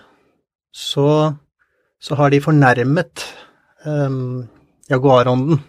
[0.71, 1.33] så,
[1.99, 3.25] så har de fornærmet
[3.85, 4.47] um,
[4.91, 5.61] jaguarånden.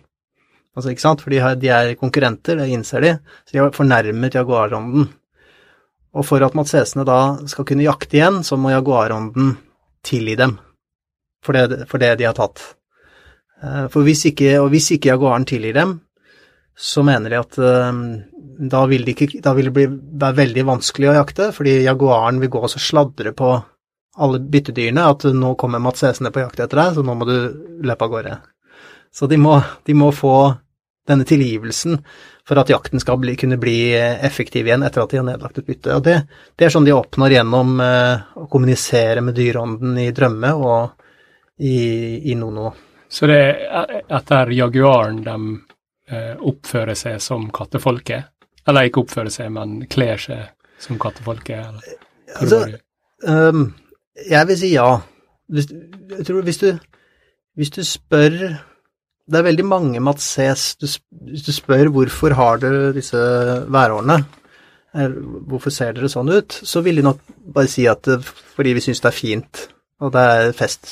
[0.77, 1.23] Altså, ikke sant?
[1.25, 5.11] For de, har, de er konkurrenter, det innser de, så de har fornærmet jaguarånden.
[6.13, 9.57] Og for at matsesene da skal kunne jakte igjen, så må jaguarånden
[10.05, 10.59] tilgi dem
[11.43, 12.63] for det, for det de har tatt.
[13.63, 16.01] Eh, For hvis ikke, og hvis ikke jaguaren tilgir dem,
[16.79, 18.01] så mener de at eh,
[18.73, 19.87] da vil det, ikke, da vil det bli,
[20.23, 23.53] være veldig vanskelig å jakte, fordi jaguaren vil gå og sladre på
[24.23, 27.37] alle byttedyrene at nå kommer Mats Esene på jakt etter deg, så nå må du
[27.85, 28.37] løpe av gårde.
[29.13, 30.37] Så de må, de må få
[31.09, 31.99] denne tilgivelsen
[32.47, 35.67] for at jakten skal bli, kunne bli effektiv igjen etter at de har nedlagt et
[35.67, 35.97] bytte.
[35.97, 36.17] Og det,
[36.59, 41.77] det er sånn de oppnår gjennom eh, å kommunisere med dyreånden i drømme og i,
[42.33, 42.73] i nono.
[43.13, 45.37] Så det er etter jaguaren de
[46.11, 48.31] eh, oppfører seg som kattefolket?
[48.69, 50.51] Eller ikke oppfører seg, men kler seg
[50.83, 51.69] som kattefolket?
[51.69, 52.03] Eller?
[52.41, 52.65] Altså,
[53.29, 53.71] um.
[54.29, 54.89] Jeg vil si ja.
[55.53, 55.71] Hvis,
[56.19, 56.69] jeg tror hvis du
[57.57, 62.93] Hvis du spør Det er veldig mange matses du, Hvis du spør hvorfor har dere
[62.93, 63.17] disse
[63.73, 64.19] værårene,
[65.49, 67.23] hvorfor ser dere sånn ut, så vil de nok
[67.55, 68.05] bare si at
[68.53, 69.61] fordi vi syns det er fint,
[70.05, 70.91] og det er fest,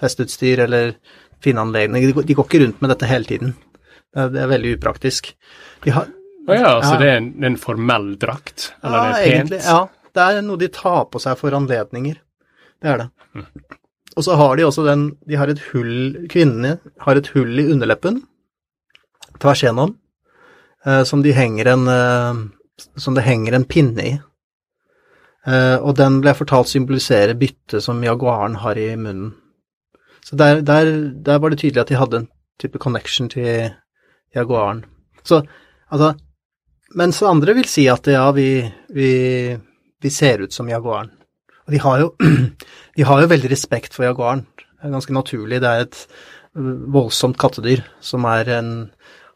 [0.00, 0.96] festutstyr eller
[1.44, 2.10] fine anledninger.
[2.10, 3.54] De, de går ikke rundt med dette hele tiden.
[4.14, 5.32] Det er, veldig upraktisk.
[5.84, 6.06] De har,
[6.46, 6.98] Å ja, så Ja.
[7.00, 8.72] det er en, en formell drakt?
[8.82, 9.34] Eller ja, det er pent?
[9.34, 9.60] egentlig.
[9.66, 9.80] Ja,
[10.14, 12.16] det er noe de tar på seg for anledninger.
[12.80, 13.08] Det er det.
[14.16, 17.66] Og så har de også den De har et hull Kvinnene har et hull i
[17.72, 18.22] underleppen
[19.42, 19.92] tvers gjennom
[20.86, 22.34] eh, som de en eh,
[22.96, 24.18] Som det henger en pinne i.
[25.46, 29.34] Eh, og den ble jeg fortalt symboliserer byttet som jaguaren har i munnen.
[30.24, 30.90] Så der, der,
[31.22, 32.28] der var det tydelig at de hadde en
[32.60, 33.70] type connection til
[34.36, 34.84] jaguaren.
[35.26, 35.42] Så
[35.88, 36.14] altså
[36.96, 38.62] Mens andre vil si at ja, vi,
[38.94, 39.10] vi,
[40.00, 41.10] vi ser ut som jaguaren.
[41.66, 42.12] Og de har jo,
[42.96, 44.44] de har jo veldig respekt for jaguaren.
[44.56, 45.58] Det er ganske naturlig.
[45.60, 45.98] Det er et
[46.56, 48.70] øh, voldsomt kattedyr som er en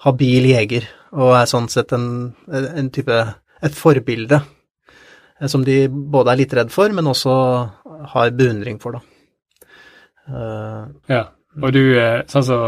[0.07, 2.07] habil jeger, og er sånn sett en,
[2.49, 3.19] en type
[3.61, 7.35] et forbilde eh, som de både er litt redd for, men også
[8.15, 9.05] har beundring for, da.
[10.31, 11.27] Uh, Ja.
[11.59, 11.83] Og du,
[12.31, 12.59] sånn sånn så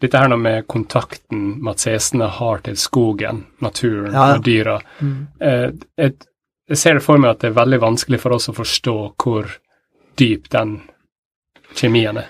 [0.00, 4.38] dette her med kontakten matsesene har til skogen, naturen Ja, ja.
[4.38, 4.78] og dyra.
[5.40, 6.14] Eh, jeg,
[6.70, 9.50] jeg ser det for meg at det er veldig vanskelig for oss å forstå hvor
[10.20, 10.78] dyp den
[11.76, 12.28] kjemien er.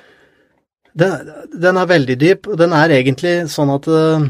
[0.93, 4.25] Den, den er veldig dyp, og den er egentlig sånn at øh,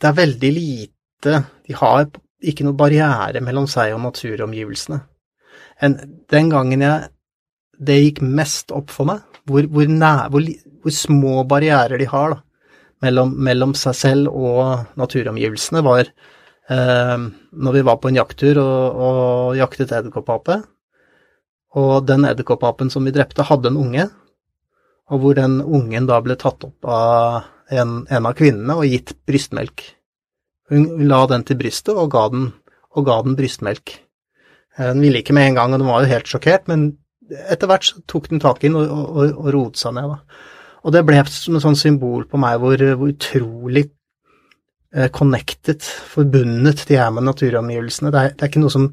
[0.00, 2.06] det er veldig lite De har
[2.42, 4.96] ikke noe barriere mellom seg og naturomgivelsene.
[5.84, 5.94] En,
[6.32, 7.10] den gangen jeg
[7.82, 10.46] det gikk mest opp for meg, hvor, hvor, nær, hvor,
[10.82, 12.40] hvor små barrierer de har da,
[13.02, 17.16] mellom, mellom seg selv og naturomgivelsene, var eh,
[17.52, 20.60] når vi var på en jakttur og, og jaktet edderkoppape.
[21.82, 24.10] Og den edderkoppapen som vi drepte, hadde en unge
[25.12, 27.42] og hvor den ungen da ble tatt opp av
[27.72, 29.84] en, en av kvinnene og gitt brystmelk.
[30.72, 32.48] Hun, la den til brystet og ga den,
[32.96, 33.96] og ga den brystmelk.
[34.78, 36.92] Eh, Den ville ikke med en gang, og den var jo helt sjokkert, men
[37.52, 40.12] etter hvert så tok den tak i den og, og, og roet seg ned.
[40.12, 40.42] Da.
[40.82, 43.84] Og det ble som et sånt symbol på meg hvor, hvor utrolig
[44.94, 45.82] eh, connected,
[46.14, 48.12] forbundet de er med naturomgivelsene.
[48.14, 48.88] Det er, det er ikke noe som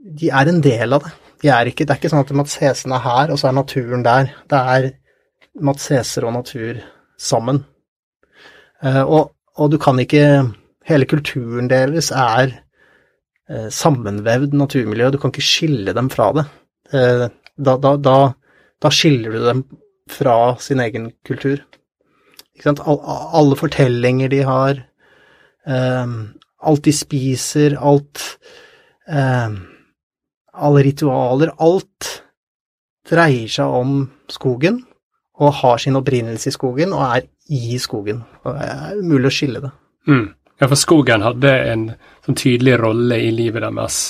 [0.00, 1.10] De er en del av det.
[1.42, 3.56] De er ikke, det er ikke sånn at Mats Hesen er her, og så er
[3.56, 4.32] naturen der.
[4.48, 4.88] Det er
[5.60, 6.80] Mats Heser og natur
[7.20, 7.62] sammen.
[8.80, 10.24] Eh, og, og du kan ikke
[10.88, 12.54] Hele kulturen deres er
[13.46, 16.46] eh, sammenvevd naturmiljø, du kan ikke skille dem fra det.
[17.60, 18.18] Da, da, da,
[18.80, 19.64] da skiller du dem
[20.10, 21.60] fra sin egen kultur.
[22.64, 23.00] All,
[23.40, 24.80] alle fortellinger de har,
[25.66, 26.16] um,
[26.60, 28.24] alt de spiser, alt
[29.08, 29.60] um,
[30.60, 32.08] Alle ritualer, alt
[33.08, 34.80] dreier seg om skogen
[35.40, 38.24] og har sin opprinnelse i skogen og er i skogen.
[38.44, 39.70] Og det er umulig å skille det.
[40.10, 40.26] Mm.
[40.60, 41.86] Ja, for skogen hadde en
[42.26, 44.00] sånn tydelig rolle i livet deres.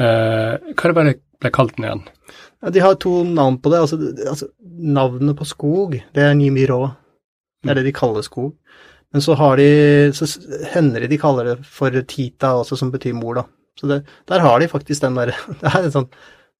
[0.00, 2.02] Uh, hva er det ble kalt den igjen?
[2.62, 3.80] Ja, de har to navn på det.
[3.82, 3.98] Altså,
[4.30, 6.84] altså, navnet på skog, det er Nimiro.
[7.62, 8.52] Det er det de kaller skog.
[9.12, 9.66] Men så har de
[10.16, 10.26] Så
[10.72, 13.44] hender det de kaller det for Tita også, som betyr mor, da.
[13.78, 13.98] Så det,
[14.28, 16.08] der har de faktisk den derre Det er en sånn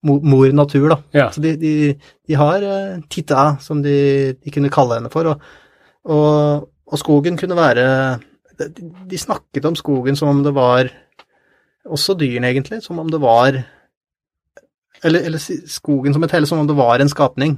[0.03, 0.97] mor natur, da.
[1.15, 1.29] Ja.
[1.31, 1.73] Så de, de,
[2.27, 5.45] de har eh, Tita, som de, de kunne kalle henne for, og,
[6.11, 7.85] og, og skogen kunne være
[8.59, 8.67] de,
[9.09, 10.91] de snakket om skogen som om det var
[11.83, 13.57] Også dyrene, egentlig, som om det var
[15.03, 17.57] Eller, eller skogen som et hele, som om det var en skapning.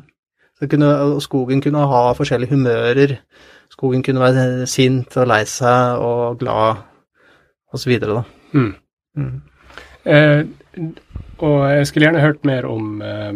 [0.60, 3.18] Så kunne, skogen kunne ha forskjellige humører.
[3.72, 6.86] Skogen kunne være sint og lei seg og glad,
[7.76, 8.24] da.
[8.56, 8.72] Mm.
[9.18, 9.42] Mm.
[10.06, 10.46] Eh,
[11.44, 13.34] og jeg skulle gjerne hørt mer om eh,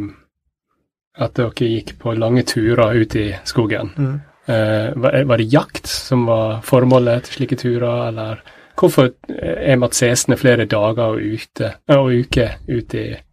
[1.19, 3.91] at dere gikk på lange turer ut i skogen.
[3.97, 4.19] Mm.
[4.49, 8.39] Eh, var, var det jakt som var formålet til slike turer, eller
[8.79, 13.25] hvorfor er matsesene flere dager og, ute, eh, og uker ute i eh,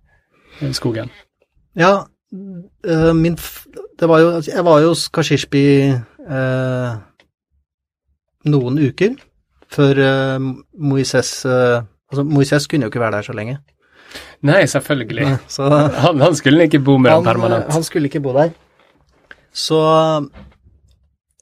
[0.73, 1.11] skogen?
[1.77, 1.93] Ja,
[2.85, 3.37] øh, min
[4.01, 5.65] Det var jo altså, Jeg var jo hos Kashishbi
[6.29, 6.91] øh,
[8.45, 9.17] noen uker
[9.73, 10.41] før øh,
[10.79, 13.59] Moises øh, Altså, Moises kunne jo ikke være der så lenge.
[14.47, 15.39] Nei, selvfølgelig.
[15.49, 15.69] Så
[16.05, 17.73] Han, han skulle ikke bo med dem han, permanent.
[17.73, 18.51] han skulle ikke bo der.
[19.53, 19.81] Så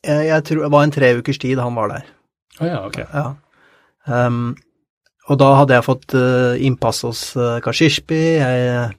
[0.04, 2.06] jeg, jeg tror det var en tre ukers tid han var der.
[2.60, 2.98] Å ja, ok.
[3.02, 3.26] Ja.
[4.26, 4.56] Um,
[5.30, 8.20] og da hadde jeg fått uh, innpass hos uh, Kashishbi.
[8.40, 8.92] Jeg,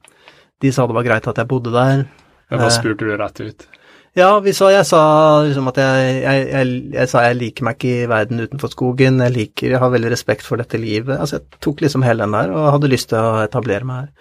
[0.63, 2.05] de sa det var greit at jeg bodde der.
[2.49, 2.73] Men da Eh.
[2.73, 3.67] spurte du rett ut.
[4.15, 5.01] Ja, vi sa, jeg sa
[5.43, 9.19] liksom at jeg, jeg, jeg, jeg sa jeg liker meg ikke i verden utenfor skogen.
[9.25, 11.17] Jeg liker, jeg har veldig respekt for dette livet.
[11.19, 14.11] Altså, jeg tok liksom hele den der og hadde lyst til å etablere meg her.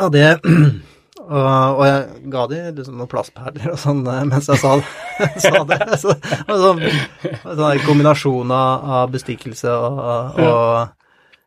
[0.00, 0.28] Ja, det,
[1.26, 4.76] Og, og jeg ga de liksom noen plastperler og sånn eh, mens jeg sa
[5.42, 5.78] sa det.
[5.98, 6.12] Så,
[6.46, 9.98] altså, en sånn kombinasjon av, av bestikkelse og,
[10.44, 10.92] og,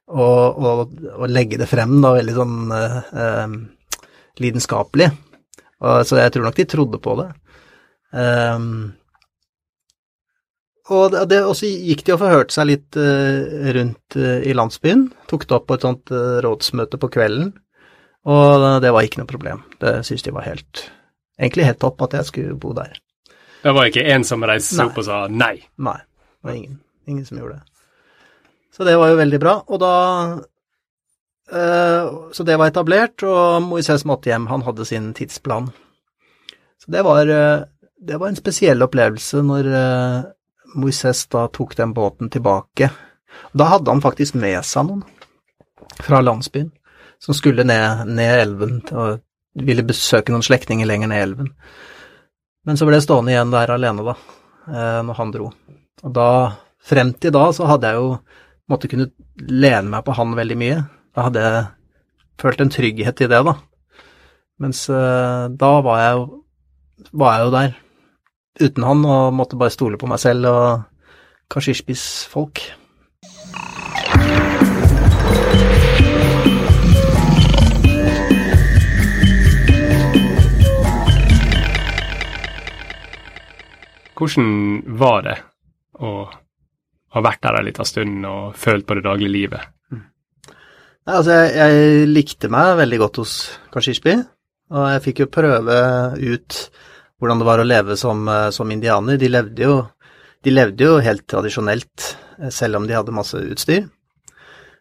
[0.09, 3.57] og, og, legge det frem da, veldig sånn eh, eh,
[4.41, 5.09] lidenskapelig.
[5.79, 7.29] Og, så jeg tror nok de trodde på det.
[8.09, 8.69] Um,
[10.89, 15.05] og det, det, også gikk de og forhørte seg litt uh, rundt uh, i landsbyen.
[15.29, 17.51] Tok det opp på et sånt uh, rådsmøte på kvelden.
[18.29, 19.61] Og det var ikke noe problem.
[19.79, 20.89] Det syntes de var helt
[21.39, 22.97] Egentlig helt topp at jeg skulle bo der.
[23.63, 25.53] Det var ikke en som reiste seg opp og sa nei?
[25.79, 26.73] Nei, det var ingen.
[27.07, 27.78] Ingen som gjorde det.
[28.79, 29.59] Så det var jo veldig bra.
[29.67, 29.93] Og da
[31.49, 34.45] Så det var etablert, og Moises måtte hjem.
[34.51, 35.71] Han hadde sin tidsplan.
[36.77, 39.69] Så det var, det var en spesiell opplevelse når
[40.77, 42.91] Moises da tok den båten tilbake.
[43.51, 45.01] Da hadde han faktisk med seg noen
[46.05, 46.69] fra landsbyen
[47.19, 49.19] som skulle ned, ned elven og
[49.59, 51.49] ville besøke noen slektninger lenger ned elven.
[52.67, 54.15] Men så ble jeg stående igjen der alene, da,
[54.69, 55.49] eh, når han dro.
[56.05, 56.29] Og da,
[56.79, 58.11] frem til da, så hadde jeg jo
[58.69, 59.09] måtte kunne
[59.49, 60.81] lene meg på han veldig mye.
[61.15, 61.65] Da hadde jeg
[62.39, 63.55] følt en trygghet i det, da.
[64.59, 66.27] Mens eh, da var jeg
[67.15, 67.77] var jeg jo der
[68.59, 70.81] uten han, og måtte bare stole på meg selv og
[71.49, 72.61] Kashishbis folk.
[84.19, 85.37] Hvordan var det
[86.03, 86.27] å
[87.15, 89.69] ha vært der en liten stund og følt på det daglige livet?
[91.09, 93.33] Nei, altså, jeg, jeg, likte meg veldig godt hos
[93.73, 94.13] Kashishbi,
[94.75, 95.77] og jeg fikk jo prøve
[96.19, 96.57] ut
[97.19, 99.17] hvordan det var å leve som, eh, som indianer.
[99.17, 99.79] De levde, jo,
[100.43, 103.89] de levde jo helt tradisjonelt, eh, selv om de hadde masse utstyr.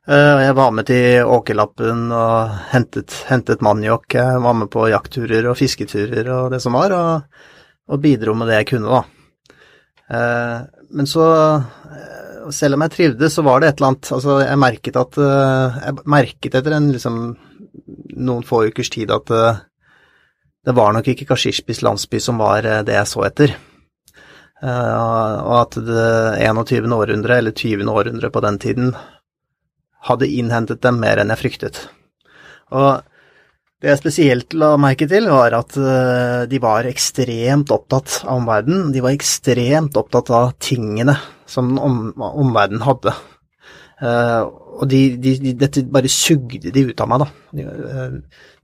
[0.09, 4.15] Eh, jeg var med til Åkerlappen og hentet, hentet maniokk.
[4.15, 7.23] Jeg var med på jaktturer og fisketurer og det som var, og,
[7.89, 9.05] og bidro med det jeg kunne, da.
[10.89, 11.25] Men så,
[12.55, 16.05] selv om jeg trivdes, så var det et eller annet Altså, jeg merket at Jeg
[16.09, 17.19] merket etter en liksom
[18.19, 19.31] noen få ukers tid at
[20.69, 23.55] det var nok ikke Kashishbis landsby som var eh, det jeg så etter.
[24.61, 26.09] Og at det
[26.43, 26.91] 21.
[26.93, 27.87] århundre, eller 20.
[27.89, 28.91] århundre på den tiden,
[30.09, 31.79] hadde innhentet dem mer enn jeg fryktet.
[32.75, 33.05] Og
[33.79, 38.93] det jeg spesielt la merke til, var at uh, de var ekstremt opptatt av omverdenen.
[38.95, 41.15] De var ekstremt opptatt av tingene
[41.49, 43.15] som om, omverdenen hadde.
[44.03, 47.29] Uh, og de, de, de, dette bare sugde de ut av meg, da.
[47.55, 47.67] De,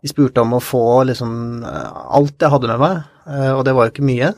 [0.05, 2.99] de spurte om å få liksom alt jeg hadde med meg,
[3.31, 4.35] uh, og det var jo ikke mye.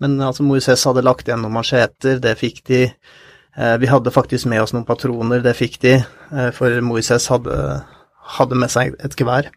[0.00, 2.86] Men altså, Moises hadde lagt igjen noen mansjeter, det fikk de.
[3.58, 5.96] Uh, vi hadde faktisk med oss noen patroner, det fikk de,
[6.30, 7.56] eh, for Moises hadde,
[8.38, 9.50] hadde, med seg et gevær.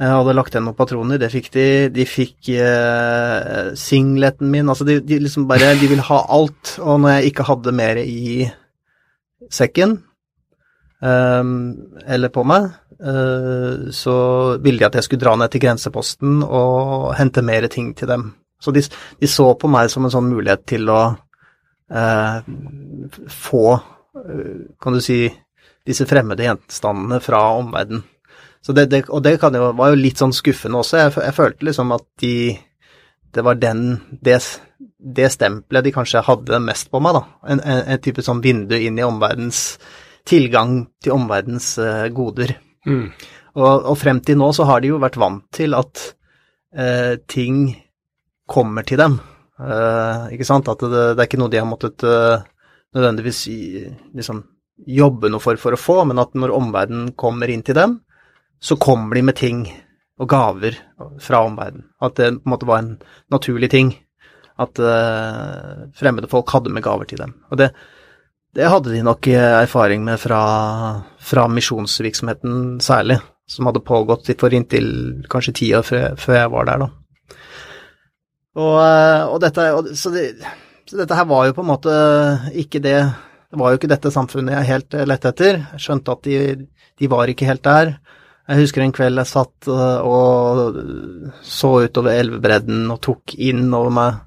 [0.00, 1.66] Jeg hadde lagt igjen noen patroner, det fikk de.
[1.92, 7.02] De fikk eh, singleten min, altså de, de, liksom bare De ville ha alt, og
[7.02, 8.48] når jeg ikke hadde mer i
[9.52, 9.98] sekken,
[11.04, 11.52] eh,
[12.16, 12.70] eller på meg,
[13.02, 14.14] Eh, så
[14.58, 18.28] ville de at jeg skulle dra ned til grenseposten og hente mer ting til dem.
[18.62, 18.82] Så de,
[19.18, 21.00] de så på meg som en sånn mulighet til å
[21.90, 22.50] eh,
[23.42, 23.64] få,
[24.22, 24.52] eh,
[24.82, 25.24] kan du si,
[25.82, 28.06] disse fremmede gjenstandene fra omverdenen.
[28.66, 31.00] Det, det, og det jo, var jo litt sånn skuffende også.
[31.00, 32.34] Jeg, jeg følte liksom at de
[33.32, 34.38] Det var den det,
[34.98, 37.22] det stempelet de kanskje hadde mest på meg, da.
[37.48, 39.78] En, en, en type sånn vindu inn i omverdens
[40.22, 42.52] Tilgang til omverdens uh, goder.
[42.86, 43.08] Mm.
[43.58, 45.98] Og, og, frem til nå så har de jo vært vant til at
[46.78, 47.72] uh, ting
[48.46, 49.16] kommer til dem.
[49.58, 50.70] Uh, ikke sant?
[50.70, 52.06] At det, det, er ikke noe de har måttet
[52.94, 53.40] nødvendigvis
[54.14, 54.44] liksom,
[54.86, 57.98] jobbe noe for for å få, men at når omverdenen kommer inn til dem,
[58.62, 59.64] så kommer de med ting
[60.22, 60.76] og gaver
[61.20, 61.88] fra omverdenen.
[62.02, 62.94] At det på en måte var en
[63.32, 63.96] naturlig ting
[64.60, 67.34] at uh, fremmede folk hadde med gaver til dem.
[67.50, 67.72] Og det,
[68.54, 70.42] det hadde de nok eh, erfaring med fra,
[71.16, 73.16] fra misjonsvirksomheten særlig,
[73.48, 77.38] som hadde pågått for inntil kanskje ti år før, jeg var der, da.
[78.60, 80.26] Og, eh, og dette, og, så, det,
[80.84, 81.94] så, dette her var jo på en måte
[82.52, 82.98] ikke det
[83.52, 85.58] Det var jo ikke dette samfunnet jeg helt lette etter.
[85.74, 86.36] Jeg skjønte at de,
[87.00, 87.96] de var ikke helt der.
[88.52, 90.76] Jeg husker en kveld jeg satt og
[91.46, 94.20] så utover elvebredden og tok inn over meg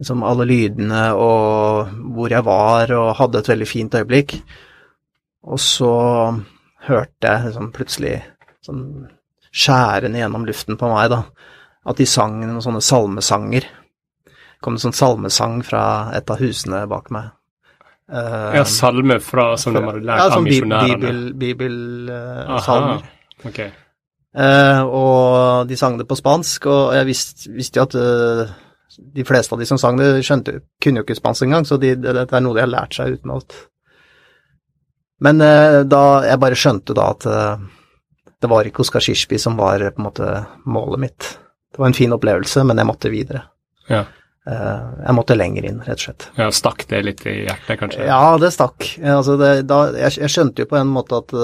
[0.00, 4.38] liksom alle lydene og hvor jeg var, og hadde et veldig fint øyeblikk.
[5.44, 5.92] Og så
[6.88, 8.14] hørte jeg liksom plutselig
[8.64, 8.86] sånn
[9.50, 11.20] skjærende gjennom luften på meg, da,
[11.84, 13.68] at de sang noen sånne salmesanger.
[14.24, 15.84] Det kom en sånn salmesang fra
[16.16, 17.36] et av husene bak meg.
[18.10, 21.12] Uh, ja, salme fra som de hadde lært ja, av sånn misjonærene?
[21.38, 21.42] Bibelsalmer.
[21.44, 21.76] Bibel,
[23.04, 23.70] uh, okay.
[24.30, 28.52] Eh, og de sang det på spansk, og jeg visste, visste jo at uh,
[29.16, 31.96] de fleste av de som sang det, skjønte, kunne jo ikke spansk engang, så de,
[31.98, 33.58] det, det er noe de har lært seg utenat.
[35.20, 37.26] Men uh, da Jeg bare skjønte da at
[38.40, 40.30] det var ikke Oskar Shishby som var på en måte
[40.64, 41.26] målet mitt.
[41.74, 43.42] Det var en fin opplevelse, men jeg måtte videre.
[43.90, 44.06] Ja.
[44.48, 46.24] Jeg måtte lenger inn, rett og slett.
[46.40, 46.46] ja.
[46.56, 48.06] Stakk det litt i hjertet, kanskje?
[48.08, 48.86] Ja, det stakk.
[49.04, 51.36] Altså det, da, jeg, jeg skjønte jo på en måte at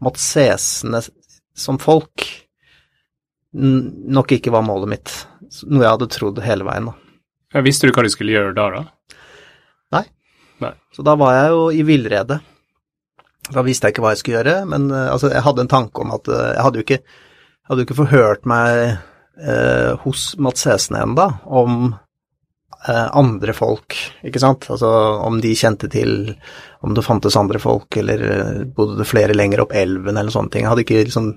[0.00, 1.02] uh, matsesene
[1.56, 2.26] som folk
[3.56, 5.12] nok ikke var målet mitt.
[5.64, 6.90] Noe jeg hadde trodd hele veien.
[6.90, 7.14] da.
[7.54, 9.16] Ja, Visste du hva du skulle gjøre da, da?
[10.60, 10.74] Nei.
[10.92, 12.40] Så da var jeg jo i villrede.
[13.52, 16.02] Da visste jeg ikke hva jeg skulle gjøre, men uh, altså, jeg hadde en tanke
[16.02, 17.00] om at uh, jeg hadde jo ikke,
[17.70, 18.98] hadde jo ikke forhørt meg
[19.36, 21.94] eh, hos Mats Hesen ennå om
[22.86, 23.96] andre folk,
[24.26, 24.68] ikke sant?
[24.70, 24.88] Altså
[25.26, 26.34] om de kjente til
[26.86, 30.52] om det fantes andre folk, eller uh, bodde det flere lenger opp elven, eller sånne
[30.52, 30.64] ting.
[30.64, 31.30] Jeg hadde ikke liksom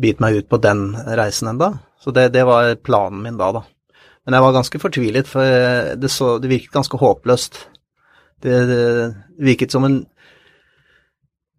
[0.00, 3.64] bitt meg ut på den reisen enda, så det, det var planen min da, da.
[4.26, 7.62] Men jeg var ganske fortvilet, for uh, det, så, det virket ganske håpløst.
[8.44, 8.82] Det, det
[9.44, 10.02] virket som en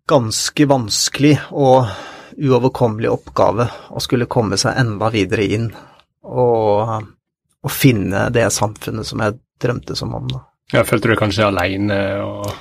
[0.07, 1.89] ganske vanskelig og
[2.37, 5.65] uoverkommelig oppgave å skulle komme seg enda videre inn
[6.27, 7.07] og,
[7.65, 10.27] og finne det samfunnet som jeg drømte som om.
[10.31, 10.43] Da.
[10.75, 12.51] Ja, Følte du kanskje aleine og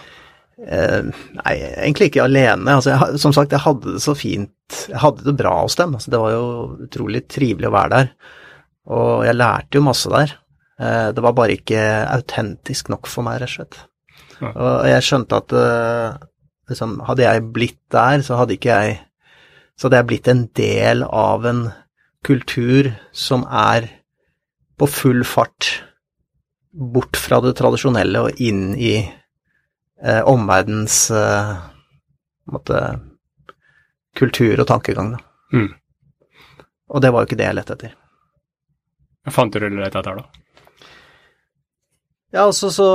[0.57, 1.03] Eh,
[1.37, 2.79] nei, egentlig ikke alene.
[2.79, 4.79] Altså, jeg, som sagt, jeg hadde det så fint.
[4.89, 5.95] Jeg hadde det bra hos dem.
[5.99, 6.47] Altså, det var jo
[6.87, 8.09] utrolig trivelig å være der.
[8.97, 10.33] Og jeg lærte jo masse der.
[10.81, 13.79] Eh, det var bare ikke autentisk nok for meg, rett og slett.
[14.41, 14.53] Ja.
[14.53, 16.17] Og jeg skjønte at eh,
[16.73, 19.03] liksom, hadde jeg blitt der, så hadde ikke jeg
[19.77, 21.59] Så hadde jeg blitt en del av en
[22.25, 23.91] kultur som er
[24.79, 25.71] på full fart
[26.77, 31.53] bort fra det tradisjonelle og inn i eh, omverdens eh,
[32.47, 32.81] på måte,
[34.17, 35.15] kultur og tankegang.
[35.17, 35.23] Da.
[35.57, 35.71] Mm.
[36.95, 37.95] Og det var jo ikke det jeg lette etter.
[39.35, 40.45] Fant du det du lette etter, da?
[42.35, 42.87] Ja, altså så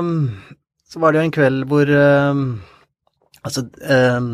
[0.00, 0.42] um,
[0.88, 2.42] Så var det jo en kveld hvor um,
[3.44, 4.30] Altså um,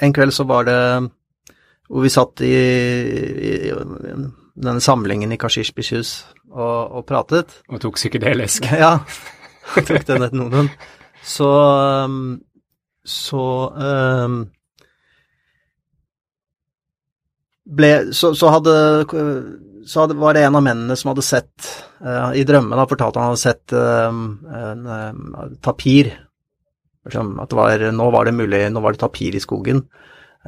[0.00, 0.80] En kveld så var det
[1.88, 3.72] hvor vi satt i, i, i
[4.54, 6.10] denne samlingen i Kashishbis hus
[6.50, 7.60] og, og pratet.
[7.68, 8.68] Og tok psykedelisk?
[8.84, 8.98] Ja,
[9.74, 10.70] tok den etter noen.
[11.24, 11.48] Så
[12.04, 12.18] um,
[13.04, 13.40] Så
[13.74, 14.42] um,
[17.64, 18.74] ble Så, så hadde
[19.84, 21.66] så hadde, var det en av mennene som hadde sett
[22.00, 24.20] uh, I drømmen da, fortalte han hadde sett eh,
[24.60, 26.08] en eh, tapir.
[27.04, 29.82] Liksom, At det var, nå var det mulig, nå var det tapir i skogen,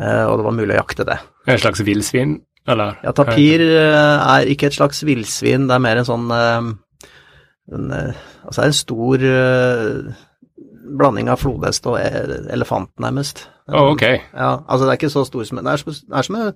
[0.01, 1.19] eh, og det var mulig å jakte det.
[1.53, 2.97] En slags villsvin, eller?
[3.05, 6.71] Ja, tapir eh, er ikke et slags villsvin, det er mer en sånn eh,
[7.77, 9.23] en, eh, Altså en stor
[10.97, 13.49] blanding av flodhest og e- elefant, nærmest.
[13.67, 14.05] Å, ok.
[14.07, 16.53] Ja, altså det er ikke så stor som Det er som, det er som en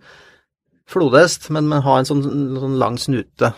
[0.91, 2.23] flodhest, men man har en sånn,
[2.63, 3.51] sånn lang snute.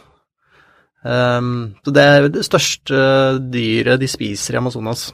[1.02, 3.02] Um, så det er det største
[3.52, 5.10] dyret de spiser i Amazonas.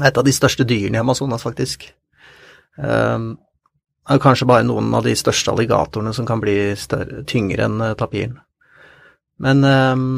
[0.00, 1.86] Et av de største dyrene i Amazonas, faktisk.
[2.76, 3.34] Um,
[4.18, 8.38] kanskje bare noen av de største alligatorene som kan bli større, tyngre enn eh, tapiren.
[9.40, 10.12] Men ehm,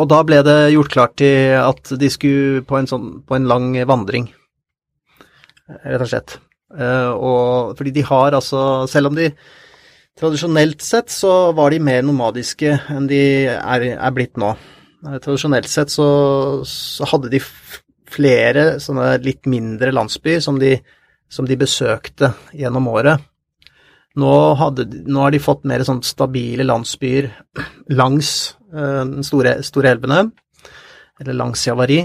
[0.00, 3.48] Og da ble det gjort klart til at de skulle på en, sånn, på en
[3.50, 4.30] lang vandring,
[5.84, 6.38] rett og slett.
[6.72, 9.32] Eh, og fordi de har altså Selv om de
[10.20, 14.50] Tradisjonelt sett så var de mer nomadiske enn de er, er blitt nå.
[15.06, 16.08] Eh, Tradisjonelt sett så,
[16.66, 17.40] så hadde de
[18.10, 20.74] flere sånne litt mindre landsbyer som de,
[21.30, 23.22] som de besøkte gjennom året.
[24.18, 27.30] Nå, hadde, nå har de fått mer sånn stabile landsbyer
[28.00, 30.24] langs eh, den store, store elvene,
[31.20, 32.00] eller langs Javari.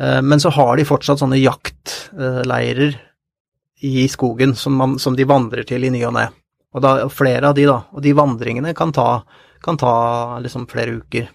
[0.00, 2.96] Eh, men så har de fortsatt sånne jaktleirer
[3.84, 6.28] i skogen som, man, som de vandrer til i ny og ne.
[6.74, 7.82] Og da, flere av de, da.
[7.92, 9.20] Og de vandringene kan ta,
[9.62, 9.94] kan ta
[10.42, 11.28] liksom flere uker.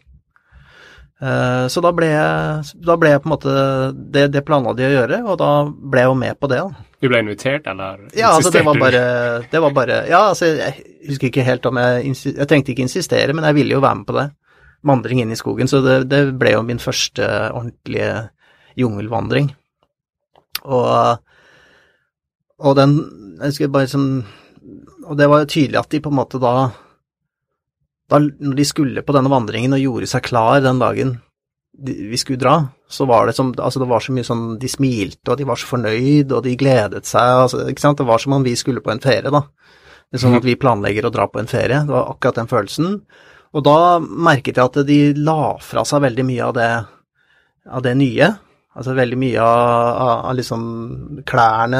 [1.21, 3.53] Eh, Så da ble, jeg, da ble jeg på en måte
[3.93, 6.63] Det, det planla de å gjøre, og da ble jeg jo med på det.
[6.65, 6.88] da.
[6.99, 9.03] Du ble invitert, eller Ja, altså det var bare,
[9.51, 13.33] det var bare Ja, altså jeg husker ikke helt om jeg Jeg trengte ikke insistere,
[13.33, 14.25] men jeg ville jo være med på det.
[14.83, 15.67] Vandring inn i skogen.
[15.67, 17.23] Så det, det ble jo min første
[17.55, 18.29] ordentlige
[18.79, 19.53] jungelvandring.
[20.63, 21.23] Og,
[22.59, 22.99] og den
[23.39, 24.09] Jeg husker bare sånn
[25.07, 26.53] Og det var jo tydelig at de på en måte da
[28.09, 31.11] da, når de skulle på denne vandringen og gjorde seg klar den dagen
[31.77, 32.55] vi skulle dra,
[32.89, 35.59] så var det som Altså, det var så mye sånn De smilte, og de var
[35.59, 38.01] så fornøyd, og de gledet seg, altså, ikke sant.
[38.01, 39.45] Det var som om vi skulle på en ferie, da.
[40.09, 41.83] Det er sånn at vi planlegger å dra på en ferie.
[41.85, 42.93] Det var akkurat den følelsen.
[43.53, 46.69] Og da merket jeg at de la fra seg veldig mye av det,
[47.69, 48.31] av det nye,
[48.79, 50.61] Altså veldig mye av, av, av liksom
[51.27, 51.79] klærne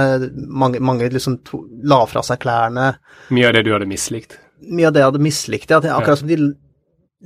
[0.49, 2.89] Mange, mange liksom to, la fra seg klærne.
[3.31, 4.39] Mye av det du hadde mislikt?
[4.67, 5.69] Mye av det jeg hadde mislikt.
[5.71, 5.79] ja.
[5.95, 6.39] akkurat som de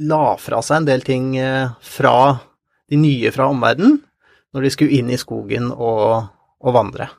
[0.09, 2.17] la fra seg en del ting eh, fra
[2.93, 3.97] de nye fra omverdenen
[4.53, 6.29] når de skulle inn i skogen og,
[6.61, 7.09] og vandre.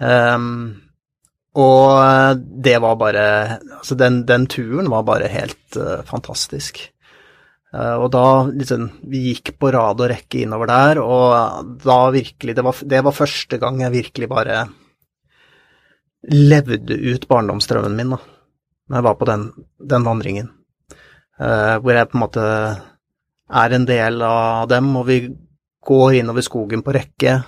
[0.00, 0.78] Um,
[1.58, 3.24] og det var bare
[3.58, 6.78] Altså, den, den turen var bare helt uh, fantastisk.
[7.74, 12.56] Uh, og da liksom Vi gikk på rad og rekke innover der, og da virkelig
[12.56, 14.62] det var, det var første gang jeg virkelig bare
[16.30, 18.18] levde ut barndomsdrømmen min, da.
[18.90, 19.44] Når jeg var på den,
[19.90, 20.50] den vandringen.
[21.40, 22.46] Uh, hvor jeg på en måte
[23.50, 25.22] er en del av dem, og vi
[25.86, 27.40] går innover skogen på rekke.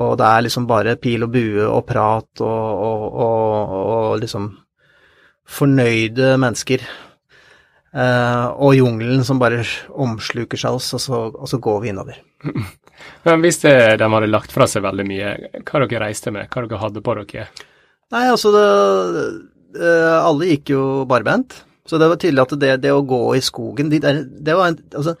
[0.00, 4.50] Og det er liksom bare pil og bue og prat og, og, og, og liksom
[5.50, 6.84] fornøyde mennesker.
[7.90, 12.20] Eh, og jungelen som bare omsluker seg oss, og så, og så går vi innover.
[13.26, 15.32] Men hvis det, de hadde lagt fra seg veldig mye,
[15.64, 17.48] hva dere reiste med, hva dere hadde på dere?
[18.10, 18.68] Nei, altså det,
[20.20, 21.60] Alle gikk jo barbent.
[21.90, 24.70] Så det var tydelig at det, det å gå i skogen de der, det var
[24.70, 25.16] en, altså,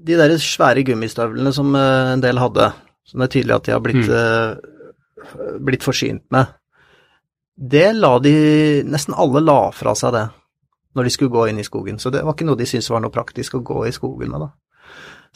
[0.00, 2.70] de der svære gummistøvlene som uh, en del hadde,
[3.04, 5.34] som det er tydelig at de har blitt, mm.
[5.36, 6.56] uh, blitt forsynt med,
[7.60, 8.32] det la de
[8.88, 10.24] Nesten alle la fra seg det
[10.96, 12.00] når de skulle gå inn i skogen.
[12.00, 14.42] Så det var ikke noe de syntes var noe praktisk å gå i skogen med,
[14.42, 14.48] da.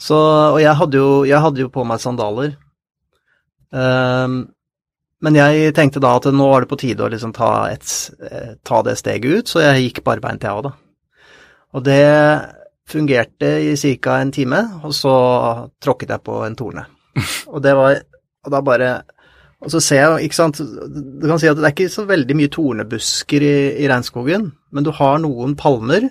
[0.01, 2.57] Så, og jeg hadde jo, jeg hadde jo på meg sandaler.
[3.69, 4.41] Um,
[5.25, 7.89] men jeg tenkte da at nå var det på tide å liksom ta, et,
[8.29, 10.73] eh, ta det steget ut, så jeg gikk barbeint jeg òg, da.
[11.75, 12.03] Og det
[12.87, 14.19] fungerte i ca.
[14.21, 15.15] en time, og så
[15.81, 16.85] tråkket jeg på en torne.
[17.53, 18.01] Og det var
[18.43, 18.89] Og da bare
[19.63, 22.35] Og så ser jeg, ikke sant Du kan si at det er ikke så veldig
[22.35, 26.09] mye tornebusker i, i regnskogen, men du har noen palmer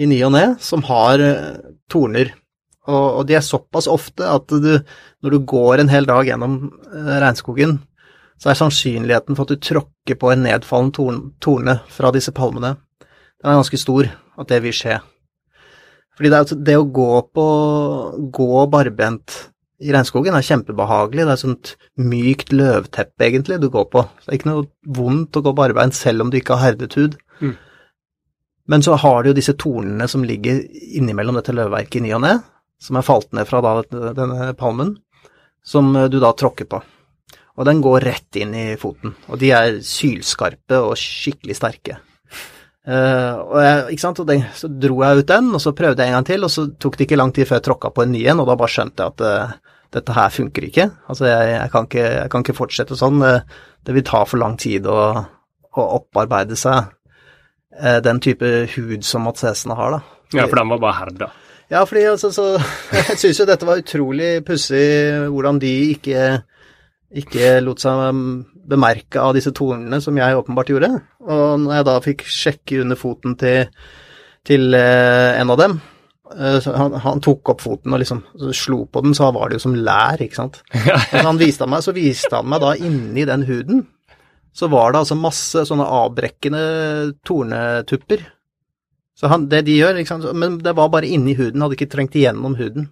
[0.00, 1.60] i ny og ne som har uh,
[1.92, 2.32] torner.
[2.88, 4.72] Og, og, de er såpass ofte at du,
[5.22, 6.56] når du går en hel dag gjennom
[6.88, 7.76] uh, regnskogen,
[8.40, 12.74] så er sannsynligheten for at du tråkker på en nedfallen torne fra disse palmene,
[13.44, 14.08] den er ganske stor,
[14.40, 14.98] at det vil skje.
[16.16, 17.48] Fordi det, er, det å gå på
[18.32, 19.34] gå barbent
[19.84, 21.24] i regnskogen er kjempebehagelig.
[21.24, 24.04] Det er et sånt mykt løvteppe, egentlig, du går på.
[24.22, 24.66] Så det er ikke noe
[24.96, 27.18] vondt å gå barbeint selv om du ikke har herdet hud.
[27.42, 27.54] Mm.
[28.70, 30.62] Men så har du jo disse tornene som ligger
[30.96, 32.38] innimellom dette løvverket i ny og ne,
[32.80, 33.74] som er falt ned fra da,
[34.16, 34.94] denne palmen,
[35.66, 36.80] som du da tråkker på.
[37.54, 39.14] Og den går rett inn i foten.
[39.30, 42.00] Og de er sylskarpe og skikkelig sterke.
[42.84, 44.18] Uh, og, jeg, ikke sant?
[44.20, 46.50] og den, så dro jeg ut den, og så prøvde jeg en gang til, og
[46.52, 48.58] så tok det ikke lang tid før jeg tråkka på en ny en, og da
[48.60, 50.88] bare skjønte jeg at uh, dette her funker ikke.
[51.08, 53.22] Altså, jeg, jeg, kan ikke, jeg, kan ikke, fortsette sånn.
[53.24, 54.98] Uh, det vil ta for lang tid å,
[55.78, 56.92] å opparbeide seg
[57.74, 60.20] den type hud som matsesene har, da.
[60.28, 61.26] Fordi, ja, for den var bare herda?
[61.72, 62.44] Ja, fordi altså, så,
[62.94, 64.84] jeg syns jo dette var utrolig pussig
[65.32, 66.20] hvordan de ikke
[67.14, 68.18] ikke lot seg
[68.68, 70.90] bemerke av disse tornene, som jeg åpenbart gjorde.
[71.24, 73.68] Og når jeg da fikk sjekke under foten til,
[74.46, 75.76] til eh, en av dem
[76.34, 78.24] eh, han, han, tok opp foten og liksom
[78.56, 80.62] slo på den, så var det jo som lær, ikke sant.
[81.14, 83.84] Og han viste meg, så viste han meg da inni den huden,
[84.54, 86.64] så var det altså masse sånne avbrekkende
[87.26, 88.22] tornetupper.
[89.18, 91.90] Så han, det de gjør, ikke sant, men det var bare inni huden, hadde ikke
[91.90, 92.90] trengt igjennom huden.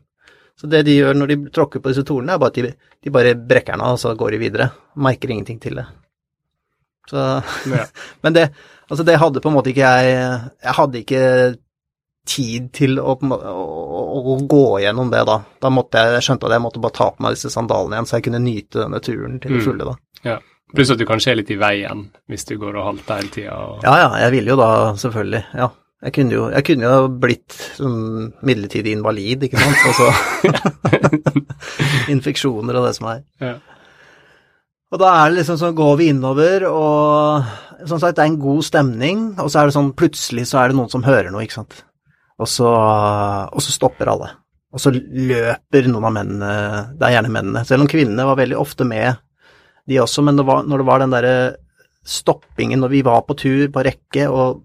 [0.61, 2.72] Så det de gjør når de tråkker på disse tornene, er bare at de,
[3.03, 4.68] de bare brekker den av, og så går de videre.
[5.03, 5.86] Merker ingenting til det.
[7.11, 7.86] Så ja.
[8.22, 8.46] Men det,
[8.88, 10.12] altså det hadde på en måte ikke jeg
[10.62, 11.22] Jeg hadde ikke
[12.22, 15.40] tid til å, å, å, gå gjennom det da.
[15.59, 18.09] Da måtte jeg, jeg skjønte at jeg måtte bare ta på meg disse sandalene igjen,
[18.09, 19.64] så jeg kunne nyte denne turen til det mm.
[19.66, 19.96] fulle, da.
[20.28, 20.36] Ja.
[20.72, 23.57] Pluss at du kanskje er litt i veien hvis du går og halter hele tida.
[23.59, 23.82] Og...
[23.84, 24.70] Ja ja, jeg ville jo da
[25.03, 25.68] selvfølgelig, ja.
[26.03, 30.09] Jeg kunne jo, jeg kunne jo blitt sånn midlertidig invalid, ikke sant, og så
[32.14, 33.20] Infeksjoner og det som er.
[33.42, 33.53] Ja.
[34.92, 38.42] Og da er det liksom sånn, går vi innover, og som sagt, det er en
[38.42, 41.44] god stemning, og så er det sånn, plutselig så er det noen som hører noe,
[41.46, 41.84] ikke sant.
[42.42, 44.32] Og så, og så stopper alle.
[44.74, 46.53] Og så løper noen av mennene,
[46.98, 49.22] det er gjerne mennene, selv om kvinnene var veldig ofte med,
[49.86, 51.36] de også, men det var, når det var den derre
[52.03, 54.62] stoppingen når vi var på tur på rekke, og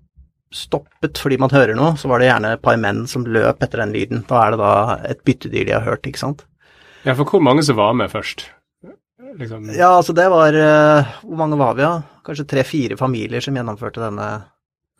[0.54, 3.84] stoppet fordi man hører noe, så var det gjerne et par menn som løp etter
[3.84, 4.24] den lyden.
[4.30, 4.76] Da er det da
[5.10, 6.46] et byttedyr de har hørt, ikke sant.
[7.04, 8.48] Ja, for hvor mange som var med først?
[9.38, 9.68] Liksom...
[9.76, 11.90] Ja, altså det var uh, Hvor mange var vi, da?
[12.00, 12.22] Ja?
[12.26, 14.28] Kanskje tre-fire familier som gjennomførte denne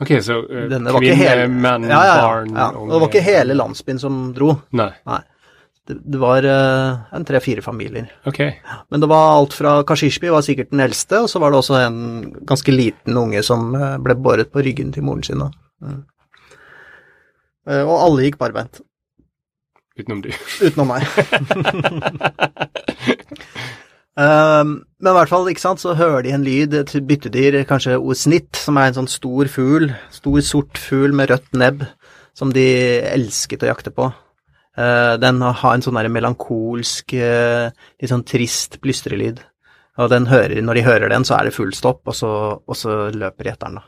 [0.04, 0.68] Ok, så uh,
[1.00, 2.68] kvinner, menn, ja, ja, barn ja.
[2.76, 4.52] Og det var ikke hele landsbyen som dro.
[4.78, 4.92] Nei.
[5.10, 5.24] Nei.
[5.88, 8.10] Det, det var uh, en tre-fire familier.
[8.28, 8.42] Ok.
[8.92, 11.78] Men det var alt fra Kashishbi var sikkert den eldste, og så var det også
[11.80, 12.02] en
[12.48, 15.46] ganske liten unge som uh, ble båret på ryggen til moren sin.
[15.80, 16.04] Mm.
[17.68, 18.82] Uh, og alle gikk barbeint.
[19.98, 20.30] Utenom du.
[20.62, 21.08] Utenom meg.
[24.20, 27.96] um, men i hvert fall, ikke sant, så hører de en lyd, et byttedyr, kanskje
[27.96, 31.88] osnitt, som er en sånn stor fugl, stor sort fugl med rødt nebb,
[32.38, 32.68] som de
[33.08, 34.12] elsket å jakte på.
[34.78, 39.42] Uh, den har en sånn melankolsk, uh, litt sånn trist blystrelyd.
[39.98, 43.08] Og hører, når de hører den, så er det full stopp, og så, og så
[43.10, 43.88] løper de etter den, da.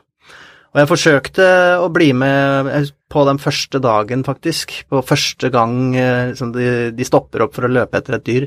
[0.70, 1.46] Og jeg forsøkte
[1.82, 4.74] å bli med på den første dagen, faktisk.
[4.90, 5.96] På første gang
[6.30, 8.46] liksom, de, de, stopper opp for å løpe etter et dyr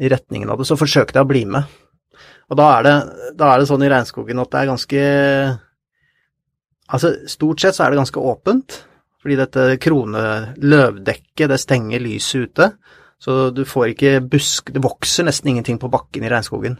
[0.00, 1.68] i retningen av det, så forsøkte jeg å bli med.
[2.52, 2.94] Og da er det,
[3.40, 5.04] da er det sånn i regnskogen at det er ganske
[6.92, 8.82] Altså, stort sett så er det ganske åpent,
[9.22, 12.68] fordi dette krone-løvdekket, det stenger lyset ute.
[13.22, 16.74] Så du får ikke busk Det vokser nesten ingenting på bakken i regnskogen.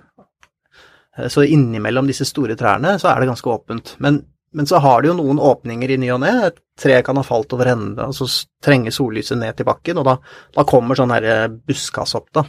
[1.30, 3.95] Så innimellom disse store trærne så er det ganske åpent.
[4.03, 6.32] Men men så har det jo noen åpninger i ny og ne.
[6.49, 8.28] Et tre kan ha falt over ende, og så
[8.64, 10.16] trenger sollyset ned til bakken, og da,
[10.53, 12.45] da kommer sånn her eh, buskas opp, da.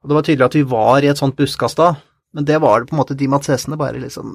[0.00, 1.92] Og det var tydelig at vi var i et sånt buskas da,
[2.36, 4.32] men det var det på en måte de matsesene bare liksom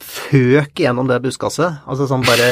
[0.00, 2.48] føk gjennom det buskaset, altså sånn bare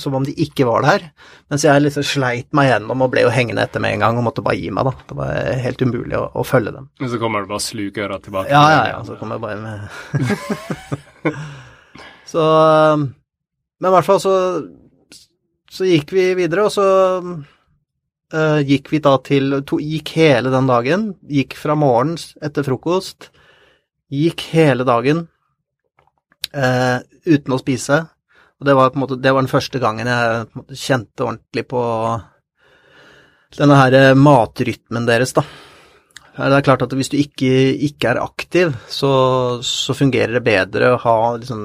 [0.00, 1.04] som om de ikke var der.
[1.52, 4.24] Mens jeg liksom sleit meg gjennom og ble jo hengende etter med en gang og
[4.26, 4.94] måtte bare gi meg, da.
[5.10, 5.34] Det var
[5.66, 6.88] helt umulig å, å følge dem.
[7.02, 8.52] Men så kommer du bare slukøra tilbake?
[8.54, 9.02] Ja, ja, ja.
[9.06, 9.76] Så kommer jeg bare med
[12.26, 12.42] Så
[12.96, 14.34] Men i hvert fall så,
[15.70, 16.86] så gikk vi videre, og så
[18.34, 21.10] uh, gikk vi da til to, Gikk hele den dagen.
[21.28, 23.30] Gikk fra morgens etter frokost.
[24.10, 25.26] Gikk hele dagen
[26.56, 26.98] uh,
[27.28, 28.00] uten å spise.
[28.56, 30.80] Og det var på en måte Det var den første gangen jeg på en måte,
[30.80, 31.82] kjente ordentlig på
[33.56, 35.44] denne her eh, matrytmen deres, da.
[36.36, 37.48] Det er klart at hvis du ikke,
[37.86, 39.10] ikke er aktiv, så,
[39.64, 41.62] så fungerer det bedre å ha liksom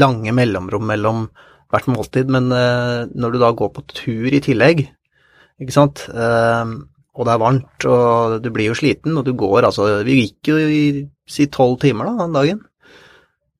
[0.00, 1.26] lange mellomrom mellom
[1.72, 4.86] hvert måltid, men eh, når du da går på tur i tillegg,
[5.60, 6.72] ikke sant, eh,
[7.16, 10.50] og det er varmt, og du blir jo sliten, og du går altså Vi gikk
[10.52, 10.82] jo i
[11.28, 12.64] si tolv timer da, den dagen.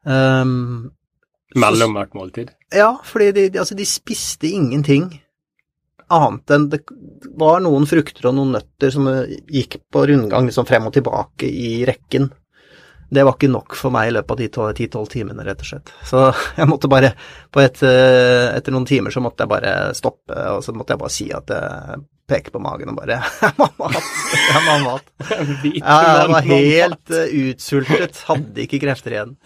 [0.07, 0.93] Um,
[1.59, 2.53] mellom hvert måltid?
[2.75, 5.11] Ja, fordi de, de, altså, de spiste ingenting
[6.07, 6.85] annet enn det
[7.35, 9.09] var noen frukter og noen nøtter som
[9.51, 12.29] gikk på rundgang liksom frem og tilbake i rekken
[13.09, 15.93] det var ikke nok for meg i løpet av de ti-tolv timene, rett og slett.
[16.07, 16.23] Så
[16.59, 20.75] jeg måtte bare et, eh, Etter noen timer så måtte jeg bare stoppe, og så
[20.75, 24.11] måtte jeg bare si at jeg peker på magen og bare Jeg må ha mat!
[24.35, 25.13] Jeg må ha mat.
[25.77, 29.37] Jeg var helt eh, utsultet, hadde ikke krefter igjen.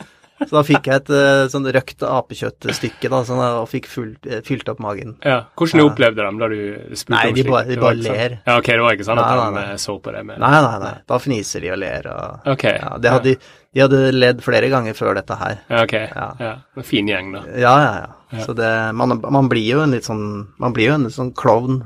[0.41, 4.41] Så da fikk jeg et uh, sånn røkt apekjøttstykke da, sånn, og fikk fullt, uh,
[4.47, 5.15] fylt opp magen.
[5.27, 6.61] Ja, Hvordan du opplevde dem da du
[6.97, 8.37] spurte nei, om de bare, de bare ler.
[8.47, 10.53] Ja, ok, Det var ikke sånn at nei, nei, de så på det med Nei,
[10.65, 10.93] nei, nei.
[11.13, 12.09] Da fniser de og ler.
[12.15, 12.79] Og, okay.
[12.81, 13.35] ja, de, hadde,
[13.77, 15.61] de hadde ledd flere ganger før dette her.
[15.69, 15.97] Ja, ok.
[15.99, 16.29] Ja.
[16.47, 16.55] ja.
[16.81, 17.45] En fin gjeng, da.
[17.53, 18.39] Ja, ja, ja.
[18.39, 18.47] ja.
[18.47, 20.25] Så det, man, man, blir jo en litt sånn
[20.63, 21.83] Man blir jo en litt sånn klovn.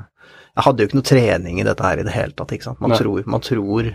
[0.55, 2.79] Jeg hadde jo ikke noe trening i dette her i det hele tatt, ikke sant.
[2.79, 3.91] Man, tror, man tror,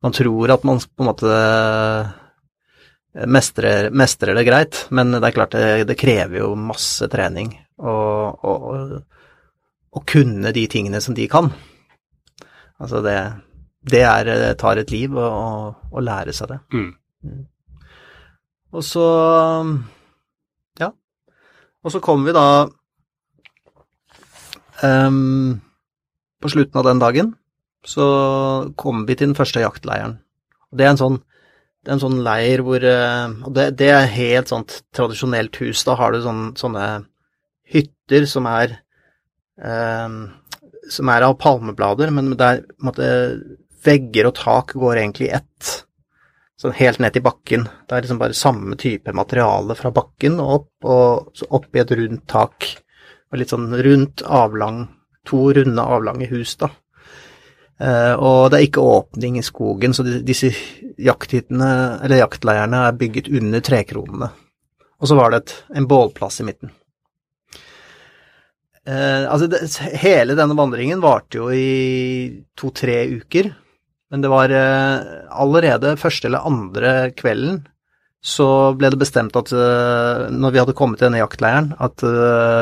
[0.00, 1.36] man tror at man på en måte
[3.12, 7.50] mestrer, mestrer, det greit, men det er klart det, det krever jo masse trening
[7.80, 8.34] å
[10.06, 11.50] kunne de tingene som de kan.
[12.80, 13.16] Altså det,
[13.90, 15.28] det, er, det tar et liv å,
[15.74, 16.60] å lære seg det.
[16.72, 16.92] Mm.
[17.26, 17.42] Mm.
[18.70, 19.06] Og så
[20.80, 20.90] ja.
[21.82, 22.46] Og så kommer vi da
[24.86, 25.58] um,
[26.40, 27.34] På slutten av den dagen
[27.84, 28.06] så
[28.76, 30.18] kommer vi til den første jaktleiren.
[30.68, 31.18] Det er en sånn
[31.88, 35.84] en sånn leir hvor eh, Og det, det er helt sånt tradisjonelt hus.
[35.86, 36.88] Da har du sånne, sånne
[37.70, 38.76] hytter som er
[39.56, 40.26] um,
[40.90, 43.06] Som er av palmeblader, men der måtte,
[43.84, 45.70] vegger og tak går egentlig i ett.
[46.60, 47.64] Sånn helt ned til bakken.
[47.88, 51.80] Det er liksom bare samme type materiale fra bakken og opp, og så opp i
[51.80, 52.66] et rundt tak.
[53.30, 54.88] Og litt sånn rundt, avlang
[55.28, 56.70] To runde, avlange hus, da.
[57.80, 60.50] Uh, og det er ikke åpning i skogen, så disse
[61.00, 61.70] jakthyttene,
[62.04, 64.28] eller jaktleirene, er bygget under trekronene.
[65.00, 66.74] Og så var det et, en bålplass i midten.
[68.88, 69.60] Eh, altså, det,
[70.00, 73.50] hele denne vandringen varte jo i to-tre uker,
[74.12, 77.62] men det var eh, allerede første eller andre kvelden
[78.20, 79.48] så ble det bestemt at
[80.28, 82.02] når vi hadde kommet til denne jaktleiren, at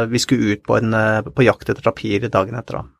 [0.07, 0.95] vi skulle ut på, en,
[1.35, 2.79] på jakt etter tapir dagen etter.
[2.79, 2.98] da.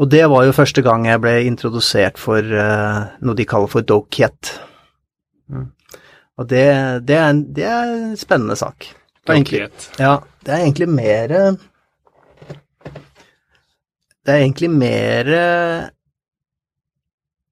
[0.00, 3.84] Og det var jo første gang jeg ble introdusert for uh, noe de kaller for
[3.84, 4.54] dokiet.
[5.52, 5.68] Mm.
[6.40, 6.64] Og det,
[7.08, 8.88] det, er en, det, er en, spennende sak.
[9.28, 9.90] Dokiet.
[10.00, 11.34] Ja, det er egentlig mer
[14.22, 15.28] Det er egentlig mer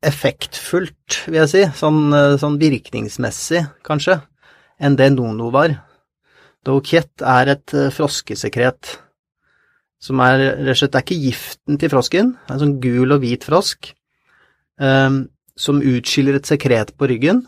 [0.07, 4.20] effektfullt, vil jeg si, sånn, sånn virkningsmessig, kanskje,
[4.80, 5.74] enn det Nono var.
[6.64, 8.95] Dokiet er et froskesekret
[10.01, 12.79] som er rett og slett Det er ikke giften til frosken, det er en sånn
[12.83, 13.91] gul og hvit frosk
[14.81, 15.27] um,
[15.61, 17.43] som utskiller et sekret på ryggen.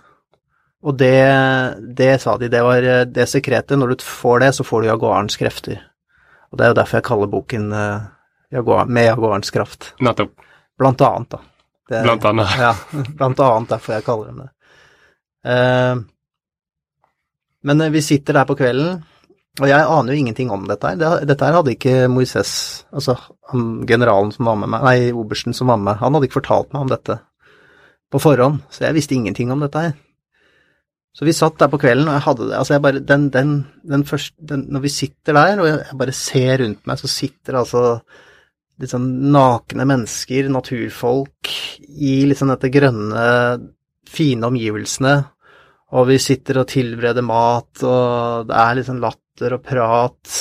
[0.83, 1.15] Og det,
[1.97, 3.79] det sa de, det var eh, det sekretet.
[3.79, 5.79] Når du får det, så får du jaguarens krefter.
[6.51, 8.09] Og det er jo derfor jeg kaller boken uh,
[8.53, 9.93] Jaguar, Med jaguarens kraft.
[10.03, 10.35] Nettopp.
[10.79, 11.39] Blant annet, da.
[11.89, 12.57] Det, Blant annet.
[12.59, 12.73] Ja,
[13.21, 14.51] blant annet derfor jeg kaller dem det.
[15.47, 16.03] Uh,
[17.63, 19.03] men eh, vi sitter der på kvelden,
[19.61, 21.25] og jeg aner jo ingenting om dette her.
[21.29, 22.53] Dette her hadde ikke Moises,
[22.95, 23.19] altså
[23.51, 26.73] han, generalen som var med meg, nei, obersten som var med han hadde ikke fortalt
[26.73, 27.19] meg om dette
[28.13, 29.93] på forhånd, så jeg visste ingenting om dette her.
[31.13, 33.51] Så vi satt der på kvelden, og jeg hadde det, altså jeg bare, den, den,
[33.89, 37.59] den første, den, når vi sitter der, og jeg bare ser rundt meg, så sitter
[37.61, 37.83] altså
[38.81, 41.53] litt sånn nakne mennesker, naturfolk,
[41.93, 43.27] i liksom dette grønne,
[44.09, 45.15] fine omgivelsene,
[45.93, 50.33] og vi sitter og tilbereder mat, og det er liksom latter og prat.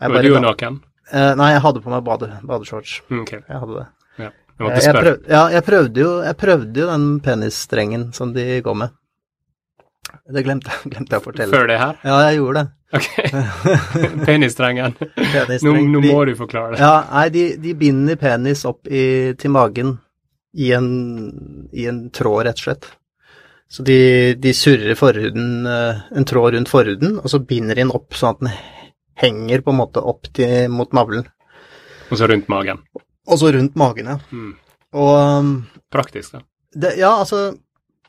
[0.00, 0.80] Jeg Var du jo naken?
[1.12, 2.98] Uh, nei, jeg hadde på meg bade, badeshorts.
[3.22, 3.40] Okay.
[3.48, 3.86] Jeg hadde det.
[4.18, 8.60] jeg Eh, Jeg prøvde, ja, jeg prøvde jo, jeg prøvde jo den penisstrengen som de
[8.64, 8.90] går med.
[10.34, 11.52] Det glemte, glemte jeg å fortelle.
[11.54, 12.00] Før det her?
[12.02, 12.72] Ja, jeg gjorde det.
[12.98, 13.06] Ok.
[14.26, 14.94] Penisstrengen.
[15.62, 16.80] Nå, nå må du forklare det.
[16.82, 19.98] Ja, nei, de, de binder penis opp i, til magen
[20.58, 20.88] i en,
[21.76, 22.88] i en tråd, rett og slett.
[23.68, 27.92] Så de, de surrer forhuden, eh, en tråd rundt forhuden, og så binder de den
[27.92, 28.54] opp sånn at den
[29.18, 31.26] henger på en måte opp til, mot navlen.
[32.08, 32.80] Og så rundt magen.
[33.28, 34.16] Og så rundt magen, ja.
[34.32, 34.54] Mm.
[34.96, 35.50] Og um,
[35.92, 36.40] Praktisk, da.
[36.72, 37.50] det, ja, altså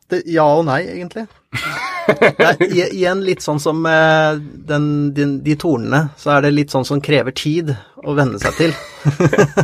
[0.09, 1.27] det, Ja og nei, egentlig.
[2.09, 6.87] Det er igjen litt sånn som den, den, de tornene, så er det litt sånn
[6.87, 7.69] som krever tid
[8.01, 8.73] å venne seg til.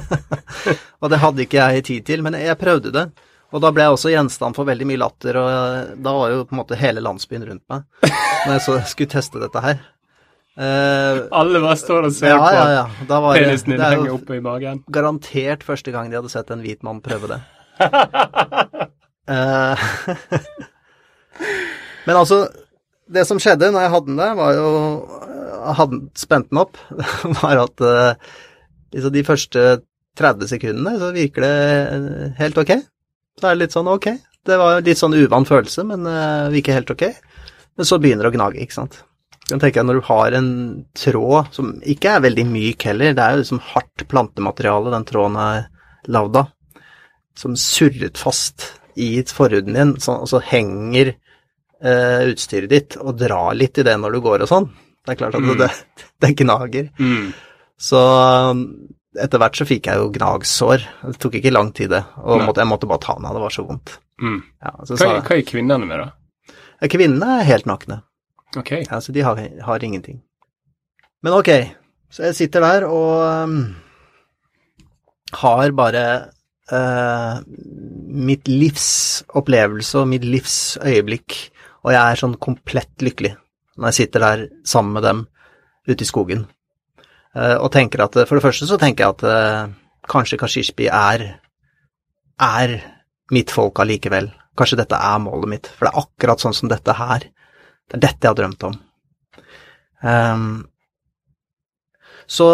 [1.01, 3.07] og det hadde ikke jeg tid til, men jeg prøvde det.
[3.53, 6.45] Og da ble jeg også gjenstand for veldig mye latter, og eh, da var jo
[6.47, 7.85] på en måte hele landsbyen rundt meg
[8.45, 9.77] når jeg så skulle teste dette her.
[10.55, 12.83] Uh, Alle bare står og ser ja, ja, på ja.
[13.09, 14.77] Da var penisen din det er henge jo oppe i magen.
[14.87, 17.41] garantert første gang de hadde sett en hvit mann prøve det.
[19.27, 19.75] uh,
[22.07, 22.45] Men altså,
[23.11, 24.69] det som skjedde når jeg hadde den der, var jo
[25.75, 26.79] hadde spent den opp,
[27.41, 28.15] var at uh,
[28.95, 29.65] liksom de første
[30.15, 31.55] 30 sekundene så virker det
[32.39, 32.77] helt ok.
[33.39, 34.07] Så er det litt sånn ok.
[34.45, 37.03] Det var litt sånn uvant følelse, men uh, virker helt ok.
[37.75, 38.99] Men så begynner det å gnage, ikke sant.
[39.49, 40.49] Kan tenke deg når du har en
[40.97, 45.35] tråd som ikke er veldig myk heller, det er jo liksom hardt plantemateriale den tråden
[45.41, 45.67] er
[46.15, 46.47] lagd av,
[47.37, 51.11] som surret fast i forhuden din, så, og så henger
[51.83, 54.69] uh, utstyret ditt og drar litt i det når du går og sånn.
[55.05, 55.57] Det er klart at Mm.
[55.59, 55.69] det,
[56.23, 56.87] det gnager.
[56.97, 57.27] Mm.
[57.77, 57.99] Så
[59.21, 60.85] etter hvert så fikk jeg jo gnagsår.
[61.05, 62.03] Det tok ikke lang tid, det.
[62.23, 63.97] Og måtte, jeg måtte bare ta den av, det var så vondt.
[64.21, 64.41] Mm.
[64.63, 66.87] Ja, så Hva, sa hva er kvinnene med, da?
[66.91, 68.01] Kvinnene er helt nakne.
[68.55, 68.71] Ok.
[68.85, 70.21] Ja, så de har, har ingenting.
[71.25, 71.51] Men ok,
[72.13, 73.57] så jeg sitter der og um,
[75.41, 76.05] har bare
[76.71, 81.37] uh, mitt livs opplevelse og mitt livs øyeblikk,
[81.85, 83.35] og jeg er sånn komplett lykkelig
[83.75, 85.25] når jeg sitter der sammen med dem
[85.89, 86.45] ute i skogen.
[87.35, 89.73] Eh, og tenker at For det første så tenker jeg at eh,
[90.11, 91.27] kanskje Kashishbi er
[92.39, 92.75] er
[93.31, 94.29] mitt folk allikevel.
[94.57, 97.27] Kanskje dette er målet mitt, for det er akkurat sånn som dette her.
[97.87, 98.75] Det er dette jeg har drømt om.
[100.05, 100.67] Um,
[102.27, 102.47] så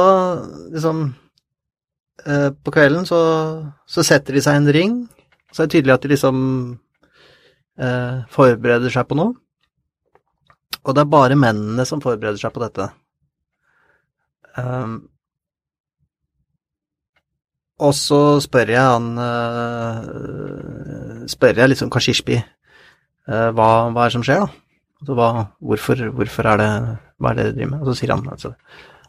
[0.71, 1.01] liksom
[2.27, 3.19] uh, På kvelden så,
[3.87, 4.95] så setter de seg en ring.
[5.51, 6.37] Så er det tydelig at de liksom
[7.81, 9.35] uh, forbereder seg på noe.
[10.81, 12.91] Og det er bare mennene som forbereder seg på dette.
[14.59, 14.95] Ehm,
[17.81, 20.01] og så spør jeg han uh,
[21.31, 24.49] Spør jeg liksom Kashishbi uh, hva, hva er det som skjer, da?
[25.01, 26.71] Altså, hva, hvorfor, hvorfor er det
[27.17, 27.79] Hva er det dere driver med?
[27.81, 28.49] Og så sier han altså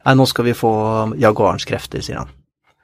[0.03, 0.72] Nei, nå skal vi få
[1.20, 2.30] jaguarens krefter, sier han.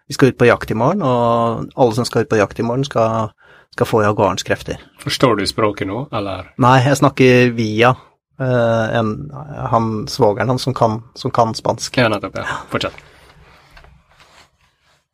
[0.07, 2.65] Vi skal ut på jakt i morgen, og alle som skal ut på jakt i
[2.65, 3.33] morgen, skal,
[3.75, 4.79] skal få jaguarens krefter.
[5.03, 6.53] Forstår du språket nå, eller?
[6.63, 8.05] Nei, jeg snakker via eh,
[8.39, 9.09] en,
[9.73, 10.75] han svogeren hans som
[11.19, 11.97] som kan spansk.
[11.99, 12.37] Ja, nettopp.
[12.39, 12.61] Ja.
[12.71, 13.01] Fortsett.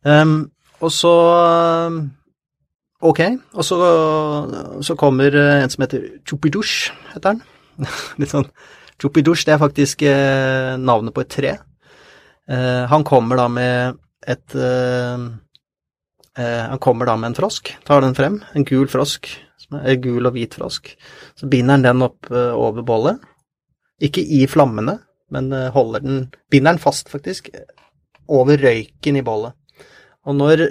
[0.04, 0.50] Um,
[0.84, 1.14] og så
[3.04, 3.20] Ok,
[3.52, 3.76] og så,
[4.80, 7.42] så kommer eh, en som heter Chupidush, heter han.
[8.20, 8.46] Litt sånn
[9.02, 11.52] Chupidush, det er faktisk eh, navnet på et tre.
[12.48, 15.26] Eh, han kommer da med et eh,
[16.40, 19.28] eh, Han kommer da med en frosk, tar den frem, en gul frosk,
[19.60, 20.90] som er gul og hvit frosk.
[21.38, 23.22] Så binder han den opp eh, over bålet.
[24.02, 24.98] Ikke i flammene,
[25.34, 27.50] men eh, holder den Binder den fast, faktisk,
[28.28, 29.54] over røyken i bålet.
[30.24, 30.66] Og når,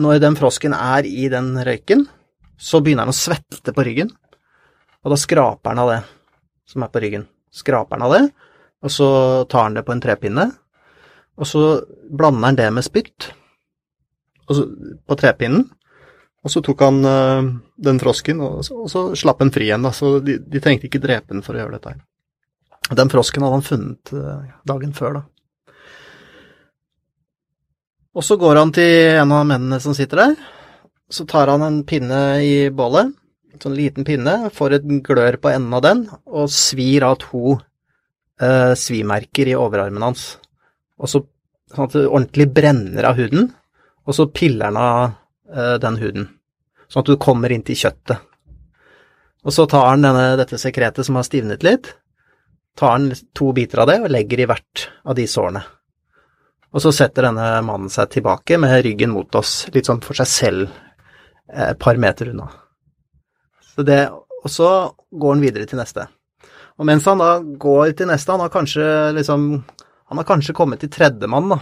[0.00, 2.06] når den frosken er i den røyken,
[2.56, 4.10] så begynner han å svette på ryggen,
[5.04, 5.98] og da skraper han av det
[6.70, 7.26] som er på ryggen.
[7.52, 8.22] Skraper han av det,
[8.84, 9.08] og så
[9.50, 10.46] tar han det på en trepinne,
[11.36, 11.62] og så
[12.08, 13.28] blander han det med spytt
[14.48, 15.66] på trepinnen.
[16.46, 17.46] Og så tok han uh,
[17.82, 19.82] den frosken, og så, og så slapp han fri igjen.
[19.82, 19.90] Da.
[19.90, 21.94] Så de, de trengte ikke drepe den for å gjøre dette.
[21.96, 22.94] her.
[23.00, 25.24] Den frosken hadde han funnet uh, dagen før, da.
[28.16, 30.36] Og så går han til en av mennene som sitter der.
[31.12, 33.10] Så tar han en pinne i bålet,
[33.52, 37.56] en sånn liten pinne, får et glør på enden av den, og svir av to
[37.58, 40.28] uh, svimerker i overarmen hans.
[41.02, 41.24] Og så
[41.74, 43.50] sånn at det ordentlig brenner av huden,
[44.06, 45.22] og så piller han av
[45.82, 46.24] den huden
[46.88, 48.22] sånn at du kommer inn til kjøttet.
[49.46, 51.92] Og så tar han denne, dette sekretet som har stivnet litt,
[52.76, 55.62] tar han to biter av det og legger i hvert av de sårene.
[56.74, 60.28] Og så setter denne mannen seg tilbake med ryggen mot oss, litt sånn for seg
[60.28, 60.74] selv,
[61.48, 62.50] eh, et par meter unna.
[63.74, 64.70] Så det, og så
[65.12, 66.08] går han videre til neste.
[66.76, 69.64] Og mens han da går til neste, han har kanskje liksom
[70.06, 71.56] Han har kanskje kommet til tredjemann, da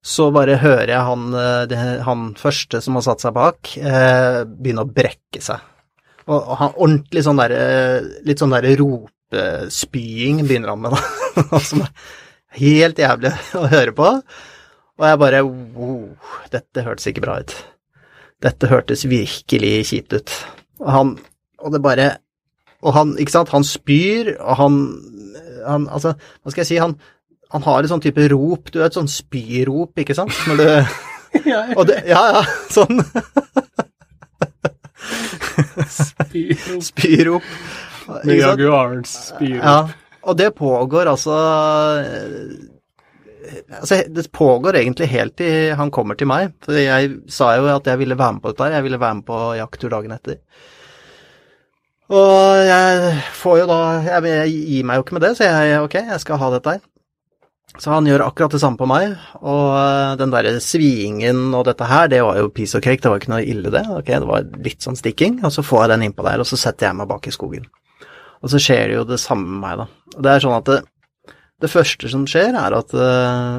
[0.00, 4.86] så bare hører jeg han, eh, han første som har satt seg bak, eh, begynne
[4.86, 5.60] å brekke seg.
[6.30, 7.64] Og, han ordentlig sånn derre
[8.26, 11.60] litt sånn der ropespying begynner han med, da.
[11.68, 11.92] Som er
[12.60, 14.08] helt jævlig å høre på.
[15.00, 17.54] Og jeg bare wow, dette hørtes ikke bra ut.
[18.40, 20.34] Dette hørtes virkelig kjipt ut.
[20.80, 21.16] Og han
[21.60, 22.10] Og det bare
[22.80, 24.76] Og han, ikke sant, han spyr, og han,
[25.66, 26.96] han Altså, hva skal jeg si, han
[27.50, 30.34] han har et sånn type rop, du vet, sånn spyrop, ikke sant?
[30.50, 30.66] Når du
[31.50, 33.02] ja, og det, ja, ja, sånn
[35.90, 36.82] Spyrop.
[36.84, 37.42] spyrop.
[38.24, 39.64] Med jaguarens spyrop.
[39.64, 39.78] Ja,
[40.26, 41.36] og det pågår altså
[43.80, 46.52] Altså, det pågår egentlig helt til han kommer til meg.
[46.62, 48.76] For jeg sa jo at jeg ville være med på dette her.
[48.78, 50.36] Jeg ville være med på jakttur dagen etter.
[52.10, 55.82] Og jeg får jo da Jeg, jeg gir meg jo ikke med det, så jeg
[55.82, 56.86] ok, jeg skal ha dette her.
[57.78, 61.86] Så han gjør akkurat det samme på meg, og eh, den derre svingen og dette
[61.86, 63.84] her, det var jo piece of cake, det var ikke noe ille det.
[63.94, 66.58] Ok, det var litt sånn stikking, og så får jeg den innpå der, og så
[66.58, 67.68] setter jeg meg bak i skogen.
[68.40, 70.16] Og så skjer det jo det samme med meg, da.
[70.16, 70.80] Og det er sånn at det,
[71.60, 73.54] det første som skjer, er at eh,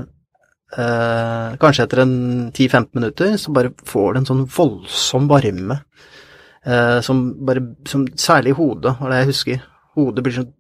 [0.81, 2.15] eh, kanskje etter en
[2.49, 5.81] 10-15 minutter, så bare får det en sånn voldsom varme,
[6.65, 9.63] eh, som bare som, Særlig i hodet, var det jeg husker.
[9.97, 10.51] Hodet blir sånn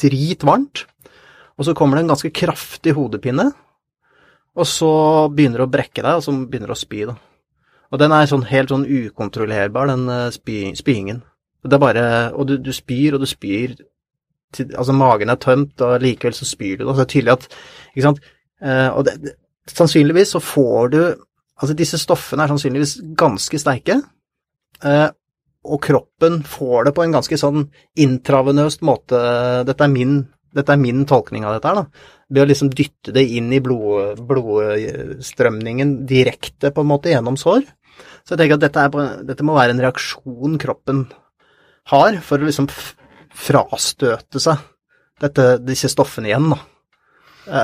[0.00, 0.86] dritvarmt.
[1.56, 3.50] Og så kommer det en ganske kraftig hodepine,
[4.56, 4.90] og så
[5.32, 7.16] begynner det å brekke deg, og så begynner det å spy, da.
[7.92, 11.20] Og den er sånn helt sånn ukontrollerbar, den eh, spy, spyingen.
[11.66, 12.06] Det er bare
[12.38, 13.72] Og du, du spyr og du spyr
[14.54, 16.84] til, Altså, magen er tømt, og likevel så spyr du.
[16.86, 17.46] Og så er det tydelig at
[17.94, 18.20] Ikke sant.
[18.62, 19.34] Eh, og det, det,
[19.70, 21.00] sannsynligvis så får du
[21.56, 24.00] Altså, disse stoffene er sannsynligvis ganske sterke.
[24.84, 25.08] Eh,
[25.66, 27.64] og kroppen får det på en ganske sånn
[27.98, 29.18] intravenøst måte.
[29.66, 30.18] Dette er min
[30.56, 32.12] dette er min tolkning av dette her, da.
[32.32, 37.66] Ved å liksom dytte det inn i blod, blodstrømningen direkte, på en måte, gjennom sår.
[38.24, 41.06] Så jeg tenker at dette, er, dette må være en reaksjon kroppen
[41.92, 42.66] har for å liksom
[43.36, 44.64] frastøte seg
[45.22, 46.58] dette, disse stoffene igjen, da.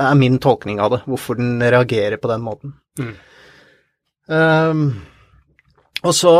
[0.09, 2.77] er min tolkning av det, hvorfor den reagerer på den måten.
[2.97, 3.13] Mm.
[4.31, 4.85] Um,
[6.03, 6.33] og så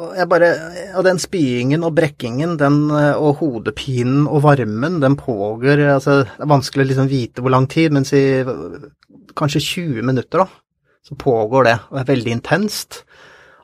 [0.00, 0.48] og jeg bare
[0.96, 6.50] Og den spyingen og brekkingen den, og hodepinen og varmen, den pågår altså, Det er
[6.50, 8.22] vanskelig å liksom vite hvor lang tid, men si
[9.36, 10.48] kanskje 20 minutter, da.
[11.06, 13.04] Så pågår det, og det er veldig intenst.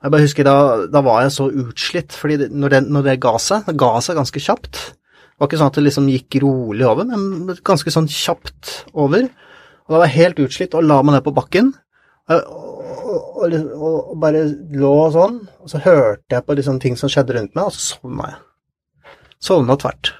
[0.02, 3.16] Jeg bare husker da, da var jeg så utslitt, fordi det, når, det, når det
[3.24, 4.78] ga seg, det ga seg ganske kjapt.
[4.92, 9.26] Det var ikke sånn at det liksom gikk rolig over, men ganske sånn kjapt over.
[9.26, 11.74] Og da var jeg helt utslitt og la meg ned på bakken.
[12.30, 12.62] Og,
[13.16, 14.44] og, og, og, bare
[14.76, 17.96] lå sånn, og så hørte jeg på liksom ting som skjedde rundt meg, og så
[17.96, 18.38] sovna jeg.
[19.46, 20.12] Sovna tvert.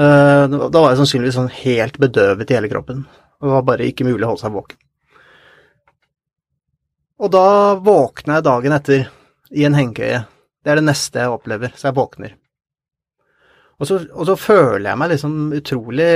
[0.00, 3.04] Uh, da var jeg sannsynligvis sånn helt bedøvet i hele kroppen.
[3.40, 4.80] Det var bare ikke mulig å holde seg våken.
[7.20, 7.46] Og da
[7.84, 9.08] våkner jeg dagen etter
[9.52, 10.22] i en hengekøye.
[10.64, 12.36] Det er det neste jeg opplever, så jeg våkner.
[13.80, 16.14] Og så, og så føler jeg meg liksom utrolig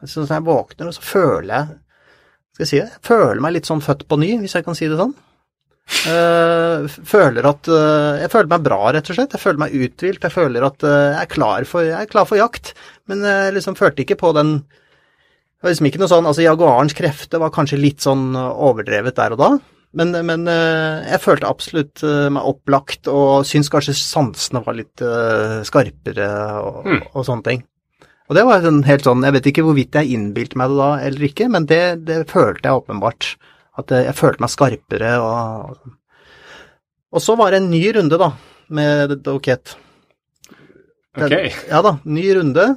[0.00, 1.79] Sånn som jeg våkner, og så føler jeg
[2.60, 4.76] skal jeg si det, jeg føler meg litt sånn født på ny, hvis jeg kan
[4.76, 5.16] si det sånn.
[6.06, 9.32] Uh, føler at uh, Jeg føler meg bra, rett og slett.
[9.34, 10.22] Jeg føler meg uthvilt.
[10.22, 12.74] Jeg føler at uh, jeg, er klar for, jeg er klar for jakt,
[13.10, 16.94] men jeg liksom følte ikke på den Det var liksom ikke noe sånn Altså, jaguarens
[16.94, 19.50] krefter var kanskje litt sånn overdrevet der og da,
[19.98, 25.02] men, men jeg følte absolutt meg opplagt og syns kanskje sansene var litt
[25.66, 26.28] skarpere
[26.62, 27.00] og, Mm.
[27.10, 27.64] og sånne ting.
[28.30, 30.90] Og det var sånn helt sånn Jeg vet ikke hvorvidt jeg innbilte meg det da
[31.08, 33.32] eller ikke, men det, det følte jeg åpenbart.
[33.80, 35.80] At jeg følte meg skarpere og
[37.10, 38.30] Og så var det en ny runde, da,
[38.70, 39.74] med Doket.
[41.18, 41.34] Ok.
[41.66, 42.68] Ja da, ny runde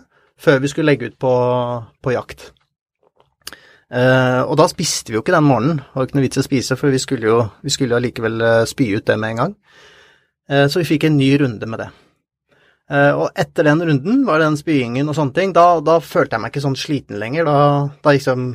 [0.41, 1.33] før vi skulle legge ut på,
[2.01, 2.49] på jakt.
[3.93, 6.41] Eh, og da spiste vi jo ikke den morgenen, det var ikke noe vits i
[6.41, 9.41] å spise, for vi skulle jo, vi skulle allikevel eh, spy ut det med en
[9.43, 9.53] gang.
[10.49, 11.91] Eh, så vi fikk en ny runde med det.
[12.91, 16.43] Eh, og etter den runden, var den spyingen og sånne ting, da, da følte jeg
[16.43, 17.47] meg ikke sånn sliten lenger.
[17.47, 17.57] Da,
[18.03, 18.53] da liksom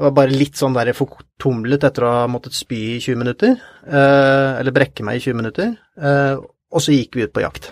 [0.00, 3.50] Jeg var bare litt sånn der fortumlet etter å ha måttet spy i 20 minutter,
[3.84, 7.68] eh, eller brekke meg i 20 minutter, eh, og så gikk vi ut på jakt.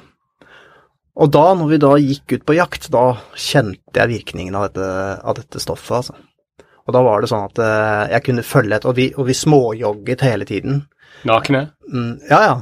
[1.17, 4.91] Og da, når vi da gikk ut på jakt, da kjente jeg virkningen av dette,
[5.25, 6.19] av dette stoffet, altså.
[6.85, 7.63] Og da var det sånn at
[8.13, 10.83] jeg kunne følge et, og vi, og vi småjogget hele tiden.
[11.29, 11.71] Nakne?
[11.89, 12.55] Mm, ja, ja.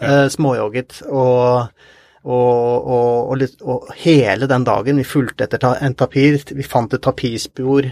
[0.00, 1.00] Eh, småjogget.
[1.08, 1.68] Og,
[2.24, 6.64] og, og, og, litt, og hele den dagen vi fulgte etter ta, en tapir, vi
[6.64, 7.90] fant et tapirspor,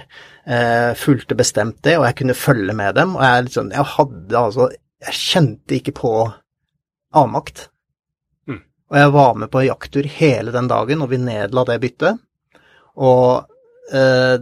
[0.49, 3.13] eh, fulgte bestemt det, og jeg kunne følge med dem.
[3.19, 4.71] Og jeg, liksom, jeg hadde altså
[5.03, 6.11] Jeg kjente ikke på
[7.19, 7.65] avmakt.
[8.47, 8.61] Mm.
[8.93, 12.21] Og jeg var med på jakttur hele den dagen, og vi nedla det byttet.
[12.95, 13.51] Og
[13.91, 14.37] eh,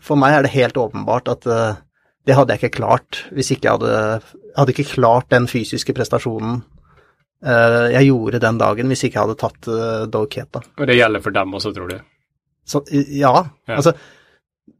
[0.00, 1.82] for meg er det helt åpenbart at eh,
[2.24, 4.22] det hadde jeg ikke klart hvis ikke jeg hadde,
[4.56, 6.62] hadde ikke klart den fysiske prestasjonen
[7.44, 10.62] jeg gjorde den dagen hvis ikke jeg hadde tatt uh, Doketa.
[10.80, 11.98] Og det gjelder for dem også, tror du?
[12.64, 13.32] Så ja,
[13.68, 13.76] Ja.
[13.76, 13.92] altså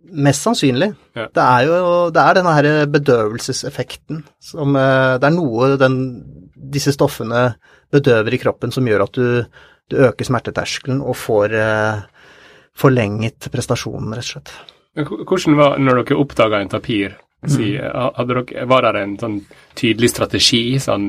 [0.04, 0.90] Mest sannsynlig.
[1.16, 1.26] Ja.
[1.32, 1.76] Det er jo
[2.12, 5.96] det er denne her bedøvelseseffekten som eh, Det er noe den,
[6.54, 7.54] disse stoffene
[7.92, 9.26] bedøver i kroppen som gjør at du,
[9.90, 12.04] du øker smerteterskelen og får eh,
[12.76, 14.54] forlenget prestasjonen, rett og slett.
[15.26, 17.16] Hvordan var når dere oppdaga en tapir?
[17.50, 19.38] Si, hadde dere, var det en sånn
[19.76, 20.78] tydelig strategi?
[20.80, 21.08] Sånn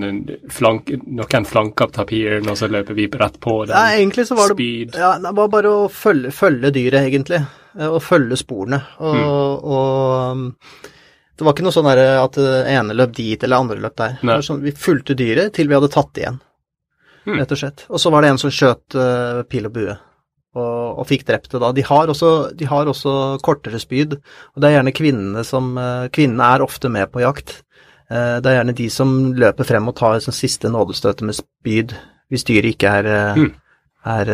[0.52, 3.76] flank, noen flanker opp tapiren, og så løper vi rett på den?
[3.76, 4.96] Nei, egentlig så var det.
[4.98, 7.42] Ja, det var bare å følge, følge dyret, egentlig.
[7.78, 8.82] Eh, Og følge sporene.
[9.00, 9.24] Og, Mm.
[9.64, 10.56] og um,
[11.38, 14.18] det var ikke noe sånn at det ene løp dit eller andre løp der.
[14.42, 16.40] Sånn, vi fulgte dyret til vi hadde tatt igjen,
[17.28, 17.40] Mm.
[17.40, 17.86] rett og slett.
[17.90, 19.98] Og så var det en som skjøt uh, pil og bue.
[20.56, 21.74] Og, og fikk drept det da.
[21.76, 24.14] De har, også, de har også kortere spyd,
[24.56, 27.58] og det er gjerne kvinnene som eh, Kvinnene er ofte med på jakt.
[28.08, 31.92] Eh, Det er gjerne de som løper frem og tar sånn siste nådestøtet med spyd,
[32.32, 33.52] hvis dyret ikke er, eh, Mm.
[34.06, 34.32] er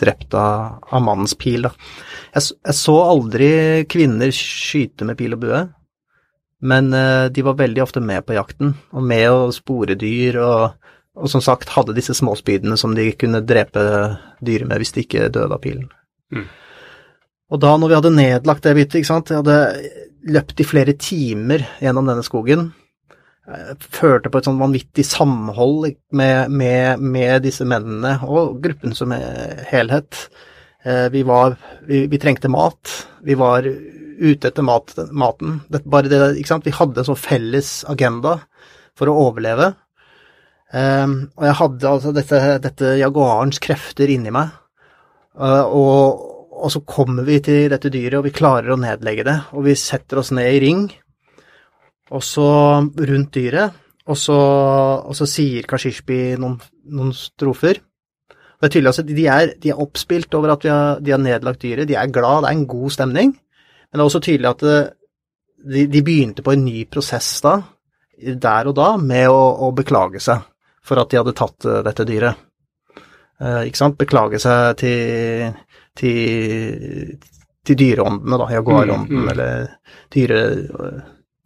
[0.00, 1.70] drept av, av mannens pil, da.
[2.34, 3.50] Jeg, jeg så aldri
[3.86, 5.60] kvinner skyte med pil og bue,
[6.62, 10.72] men de var veldig ofte med på jakten, og med å spore dyr, og,
[11.20, 13.82] og som sagt hadde disse småspydene som de kunne drepe
[14.40, 15.88] dyret med hvis de ikke døde av pilen.
[16.32, 16.46] Mm.
[17.50, 19.58] Og da når vi hadde nedlagt det byttet, ikke sant, jeg hadde
[20.30, 22.70] løpt i flere timer gjennom denne skogen,
[23.50, 29.10] jeg følte på et sånn vanvittig samhold med, med, med disse mennene og gruppen som
[29.10, 30.28] helhet.
[30.84, 31.56] Eh, Vi, var,
[31.88, 32.92] vi, vi trengte mat,
[33.26, 35.62] vi var ute etter mat, maten.
[35.72, 36.68] Det, bare det, ikke sant?
[36.68, 38.36] Vi hadde en sånn felles agenda
[38.94, 39.72] for å overleve.
[40.70, 41.06] Eh,
[41.36, 44.52] og jeg hadde altså dette, dette jaguarens krefter inni meg.
[45.40, 46.24] Uh, og,
[46.60, 49.36] og så kommer vi til dette dyret, og vi klarer å nedlegge det.
[49.56, 50.82] Og vi setter oss ned i ring,
[52.10, 52.48] og så
[52.82, 53.78] rundt dyret,
[54.10, 54.36] og så,
[55.06, 56.58] og så sier Kashishbi noen,
[56.90, 57.78] noen strofer.
[58.60, 61.62] Det er tydelig altså, de er, de er oppspilt over at har, de har nedlagt
[61.62, 63.30] dyret, de er glad, det er en god stemning.
[63.32, 64.80] Men det er også tydelig at det,
[65.70, 67.54] de, de begynte på en ny prosess da,
[68.20, 70.42] der og da, med å, å beklage seg
[70.84, 72.36] for at de hadde tatt eh, dette dyret.
[73.40, 73.96] Eh, ikke sant?
[74.00, 75.54] Beklage seg til,
[75.96, 77.14] til,
[77.64, 79.30] til dyreåndene, da, jaguarånden, Mm, mm.
[79.32, 79.70] eller
[80.12, 80.42] dyre,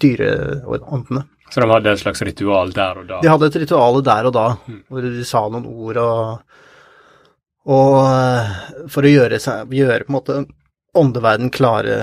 [0.03, 1.24] dyreåndene.
[1.51, 3.20] Så de hadde et slags ritual der og da?
[3.22, 4.82] De hadde et ritual der og da, Mm.
[4.89, 6.59] hvor de sa noen ord og,
[7.70, 8.55] og eh,
[8.91, 10.39] for å gjøre, seg, gjøre på en måte
[10.95, 11.99] åndeverden klare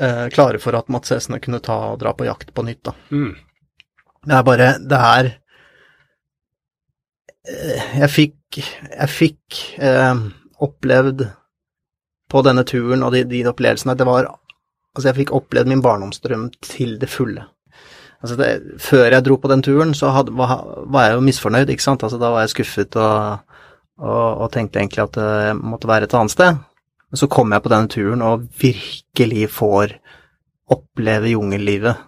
[0.00, 2.94] eh, klare for at matsesene kunne ta dra på jakt på nytt, da.
[3.12, 3.34] Mm.
[4.26, 5.30] Det er bare Det er
[7.48, 10.26] eh, Jeg fikk Jeg fikk eh,
[10.60, 11.24] opplevd
[12.30, 14.28] på denne turen og de, de opplevelsene Det var
[14.90, 17.44] Altså, jeg fikk opplevd min barndomsdrøm til det fulle.
[18.18, 21.70] Altså, det, før jeg dro på den turen, så hadde, var, var jeg jo misfornøyd,
[21.70, 22.02] ikke sant.
[22.02, 23.54] Altså, da var jeg skuffet og,
[24.02, 26.58] og, og tenkte egentlig at jeg måtte være et annet sted.
[27.06, 29.94] Men så kom jeg på denne turen og virkelig får
[30.74, 32.02] oppleve jungellivet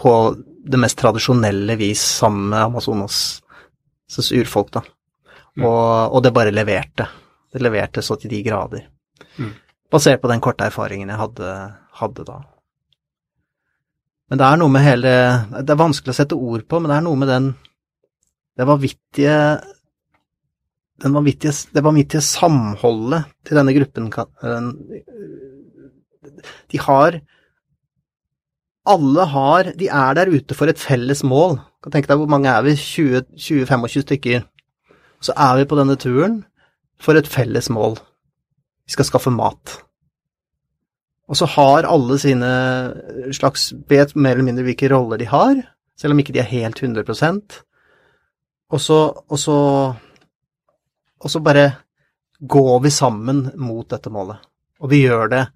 [0.00, 0.16] på
[0.62, 4.84] det mest tradisjonelle vis sammen med Amazonas' urfolk, da.
[5.56, 5.66] Mm.
[5.66, 7.08] Og, og det bare leverte.
[7.52, 8.86] Det leverte så til de grader.
[9.36, 9.52] Mm.
[9.92, 11.50] Basert på den korte erfaringen jeg hadde,
[12.00, 12.38] hadde da.
[14.30, 15.10] Men det er noe med hele
[15.60, 17.52] Det er vanskelig å sette ord på, men det er noe med den
[18.56, 19.36] det vanvittige
[21.02, 24.10] den vanvittige, det vanvittige samholdet til denne gruppen
[26.70, 27.18] De har
[28.88, 31.60] Alle har De er der ute for et felles mål.
[31.82, 32.74] Kan tenke deg hvor mange er vi?
[32.74, 34.42] 20-25 stykker.
[35.22, 36.42] Så er vi på denne turen
[37.02, 37.96] for et felles mål.
[38.86, 39.78] Vi skal skaffe mat.
[41.30, 42.50] Og så har alle sine
[43.32, 45.62] slags Vet mer eller mindre hvilke roller de har,
[45.96, 47.62] selv om ikke de er helt 100%
[48.72, 49.56] Og så, og så
[51.22, 51.70] Og så bare
[52.42, 54.42] går vi sammen mot dette målet.
[54.82, 55.46] Og vi gjør det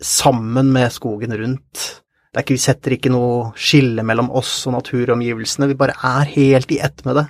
[0.00, 2.03] sammen med skogen rundt.
[2.34, 6.80] Ikke, vi setter ikke noe skille mellom oss og naturomgivelsene, vi bare er helt i
[6.82, 7.28] ett med det.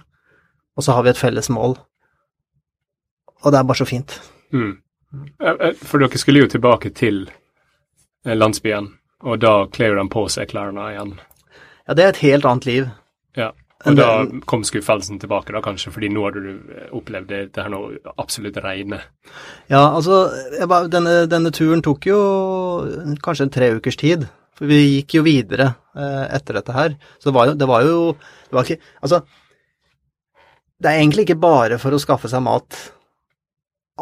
[0.74, 1.76] Og så har vi et felles mål.
[3.44, 4.16] Og det er bare så fint.
[4.54, 4.78] Mm.
[5.84, 8.88] For dere skulle jo tilbake til eh, landsbyen,
[9.28, 11.14] og da kler de på seg klærne igjen.
[11.84, 12.88] Ja, det er et helt annet liv.
[13.36, 13.52] Ja,
[13.84, 14.08] og da
[14.48, 17.82] kom skuffelsen tilbake, da kanskje, fordi nå hadde du opplevd det, det her nå
[18.16, 19.02] absolutt regne.
[19.68, 20.24] Ja, altså,
[20.70, 22.20] var, denne, denne, turen tok jo
[23.24, 24.26] kanskje en tre ukers tid.
[24.54, 26.94] For vi gikk jo videre eh, etter dette her.
[27.18, 29.22] Så det var jo, det var jo det var ikke, Altså,
[30.80, 32.78] det er egentlig ikke bare for å skaffe seg mat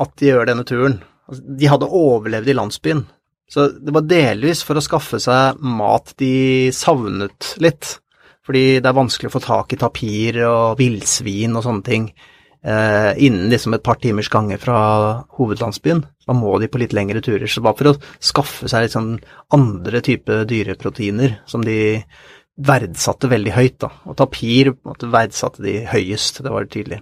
[0.02, 1.00] at de gjør denne turen.
[1.28, 3.04] Altså, de hadde overlevd i landsbyen,
[3.52, 7.98] så det var delvis for å skaffe seg mat de savnet litt.
[8.42, 13.12] Fordi det er vanskelig å få tak i tapir og villsvin og sånne ting eh,
[13.22, 14.78] innen liksom et par timers gange fra
[15.36, 16.02] hovedlandsbyen.
[16.26, 17.48] Da må de på litt lengre turer.
[17.50, 19.14] Så bare for å skaffe seg litt sånn
[19.54, 22.02] andre type dyreproteiner som de
[22.62, 23.78] verdsatte veldig høyt.
[23.82, 23.90] da.
[24.06, 27.00] Og tapir verdsatte de høyest, det var det tydelig.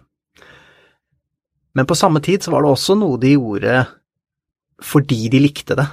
[1.74, 3.84] Men på samme tid så var det også noe de gjorde
[4.80, 5.86] fordi de likte det.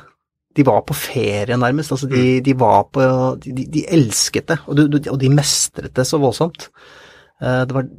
[0.56, 1.92] De var på ferie, nærmest.
[1.94, 2.44] Altså, de, mm.
[2.46, 3.04] de var på
[3.44, 6.70] de, de, elsket det, og de, og de, mestret det så voldsomt.
[7.42, 7.90] Eh, det var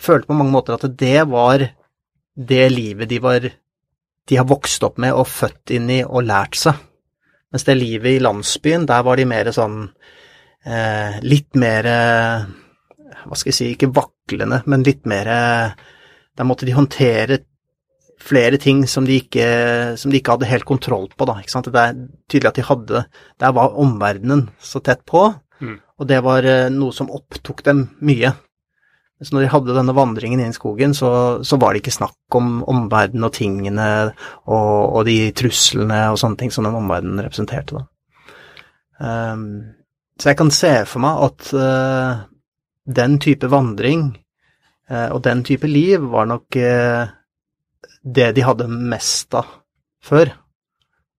[0.00, 1.60] Følte på mange måter at det var
[2.48, 3.42] det livet de var
[4.28, 6.78] De har vokst opp med og født inn i og lært seg.
[7.50, 9.80] Mens det livet i landsbyen, der var de mer sånn
[10.62, 11.88] eh, Litt mer
[13.24, 15.30] Hva skal jeg si, ikke vaklende, men litt mer
[16.38, 17.40] der måtte de håndtere
[18.20, 19.46] flere ting som de ikke,
[19.98, 21.26] som de ikke hadde helt kontroll på.
[21.28, 21.70] Da, ikke sant?
[21.72, 21.98] Det er
[22.30, 23.04] tydelig at de hadde
[23.40, 25.26] Der var omverdenen så tett på,
[25.60, 25.76] mm.
[25.98, 28.34] og det var eh, noe som opptok dem mye.
[29.20, 31.10] Så når de hadde denne vandringen inn i skogen, så,
[31.44, 36.40] så var det ikke snakk om omverdenen og tingene og, og, de truslene og sånne
[36.40, 37.84] ting som den omverdenen representerte.
[38.96, 39.76] Um,
[40.20, 42.24] så jeg kan se for meg at uh,
[43.00, 44.08] den type vandring
[44.88, 47.12] uh, og den type liv var nok uh,
[48.00, 49.52] det de hadde mest av
[50.04, 50.32] før.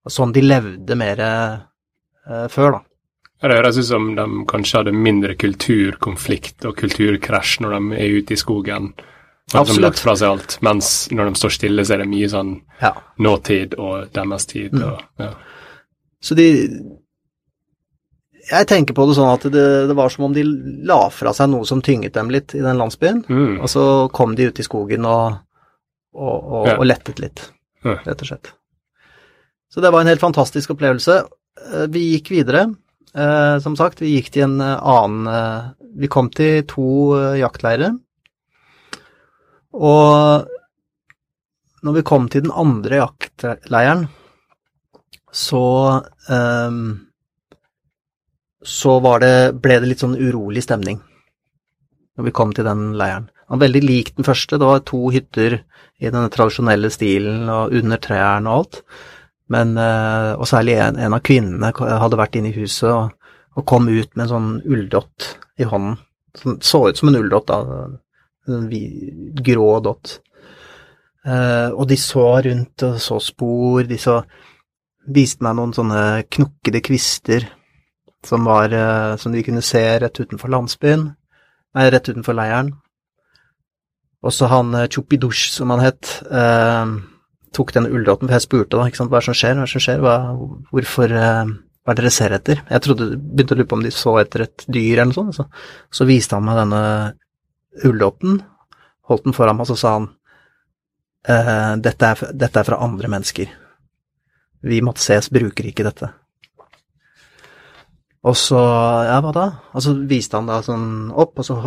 [0.09, 1.19] Sånn de levde mer
[2.49, 2.79] før, da.
[3.41, 8.35] Det høres ut som de kanskje hadde mindre kulturkonflikt og kulturkrasj når de er ute
[8.35, 8.91] i skogen.
[9.51, 9.81] Absolutt.
[9.83, 12.93] Lagt fra seg alt, mens når de står stille, så er det mye sånn ja.
[13.19, 14.75] nåtid og deres tid.
[14.77, 14.83] Mm.
[14.87, 15.31] Og, ja.
[16.21, 16.47] Så de,
[18.51, 20.45] jeg tenker på det sånn at det, det, var som om de
[20.87, 23.57] la fra seg noe som tynget dem litt i den landsbyen, mm.
[23.59, 23.85] og så
[24.15, 25.41] kom de ut i skogen og,
[26.15, 26.77] og, og, ja.
[26.77, 27.43] og lettet litt,
[27.83, 28.53] rett og slett.
[29.71, 31.21] Så det var en helt fantastisk opplevelse.
[31.71, 32.65] Eh, vi gikk videre.
[33.11, 34.61] Eh, som sagt, vi gikk til en
[35.27, 37.97] eh, Vi kom til to jaktleirer.
[39.71, 40.47] Og
[41.81, 44.07] når vi kom til den andre jaktleiren,
[45.31, 45.63] så
[46.29, 47.07] um,
[48.61, 50.99] så det, ble det litt sånn urolig stemning
[52.17, 53.29] når vi kom til den leiren.
[53.31, 55.55] Den var veldig lik den første, det var to hytter
[56.01, 58.81] i denne tradisjonelle stilen og under trærne og alt.
[59.51, 63.11] Men, eh, og særlig en, en, av kvinnene hadde vært inne i huset og,
[63.57, 65.97] og, kom ut med en sånn ulldott i hånden.
[66.39, 67.87] Som så ut som en ulldott, da.
[68.47, 68.69] En
[69.43, 70.19] grå dott.
[71.27, 74.21] Eh, og de så rundt og så spor, de så
[75.11, 77.45] viste meg noen sånne knokkede kvister
[78.25, 81.09] som, var, eh, som de kunne se rett utenfor landsbyen,
[81.75, 82.71] nei, rett utenfor leiren.
[84.25, 86.95] Også han Chupidush, som han het, eh,
[87.55, 89.65] tok den ullrotten, for jeg spurte da, ikke sant, hva er det som skjer, hva
[89.65, 90.15] er det som skjer, hva,
[90.71, 91.51] hvorfor, eh,
[91.81, 92.63] hva er det dere ser etter?
[92.69, 95.35] Jeg trodde, begynte å lure på om de så etter et dyr eller noe sånt,
[95.35, 95.47] så,
[95.91, 96.81] så viste han meg denne
[97.87, 98.39] ullrotten,
[99.11, 100.07] holdt den foran meg, og så sa han,
[101.27, 103.51] eh, dette, er, dette er fra andre mennesker.
[104.61, 106.11] Vi måtte ses bruker ikke dette.
[108.21, 108.59] Og så,
[109.07, 109.47] ja, hva da?
[109.73, 111.57] Og så viste han da sånn opp, og så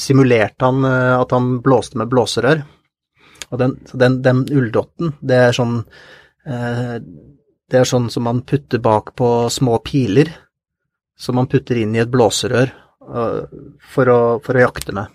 [0.00, 2.64] simulerte han eh, at han blåste med blåserør.
[3.50, 5.80] Og den, den, den ulldotten, det er sånn
[6.46, 6.98] eh,
[7.68, 10.30] Det er sånn som man putter bak på små piler,
[11.18, 13.58] som man putter inn i et blåserør eh,
[13.94, 15.12] for, å, for, å, jakte med.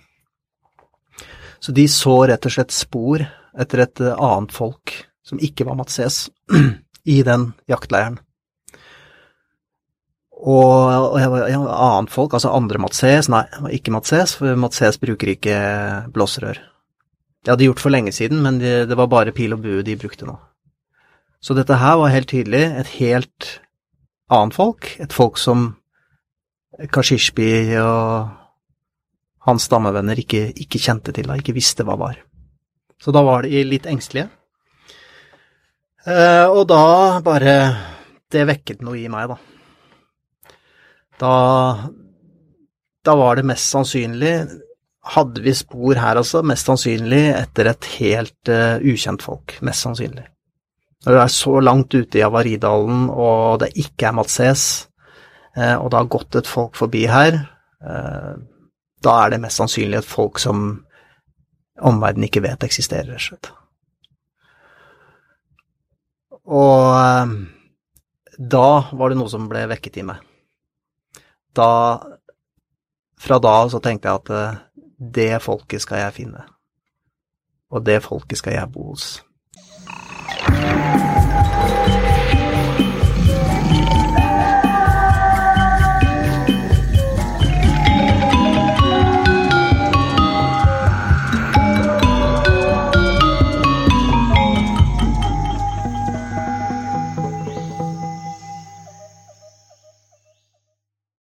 [1.64, 3.24] Så de så rett og slett spor
[3.58, 6.28] etter et annet folk som ikke var Matses,
[7.16, 8.20] i den jaktleiren.
[10.44, 13.46] Og, og ja, annet folk, altså andre Matses, nei,
[13.78, 15.58] ikke Matses, for Matses bruker ikke
[16.12, 16.60] blåserør.
[17.44, 19.84] Det hadde de gjort for lenge siden, men det, det var bare pil og bue
[19.84, 20.38] de brukte nå.
[21.44, 23.50] Så dette her var helt tydelig et helt
[24.32, 25.74] annet folk, et folk som
[26.94, 28.32] Kashishbi og
[29.44, 32.16] hans stammevenner ikke, ikke kjente til, da, ikke visste hva var.
[33.04, 34.30] Så da var de litt engstelige.
[36.08, 37.56] Eh, og da bare
[38.34, 39.38] Det vekket noe i meg, da.
[41.22, 41.34] Da
[43.06, 44.34] Da var det mest sannsynlig
[45.04, 49.58] Hadde vi spor her, altså, mest sannsynlig etter et helt uh, ukjent folk.
[49.66, 50.24] Mest sannsynlig.
[51.04, 54.88] Når du er så langt ute i Avaridalen, og det ikke er Matses,
[55.58, 57.42] uh, og det har gått et folk forbi her,
[57.84, 58.40] uh,
[59.04, 60.86] da er det mest sannsynlig et folk som
[61.84, 63.52] omverdenen ikke vet eksisterer, rett og slett.
[66.44, 66.80] Og
[68.38, 70.24] da var det noe som ble vekket i meg.
[71.56, 71.70] Da
[73.24, 74.30] Fra da så tenkte jeg at
[75.16, 76.44] det folket skal jeg finne.
[77.72, 79.24] Og det folket skal jeg bo hos.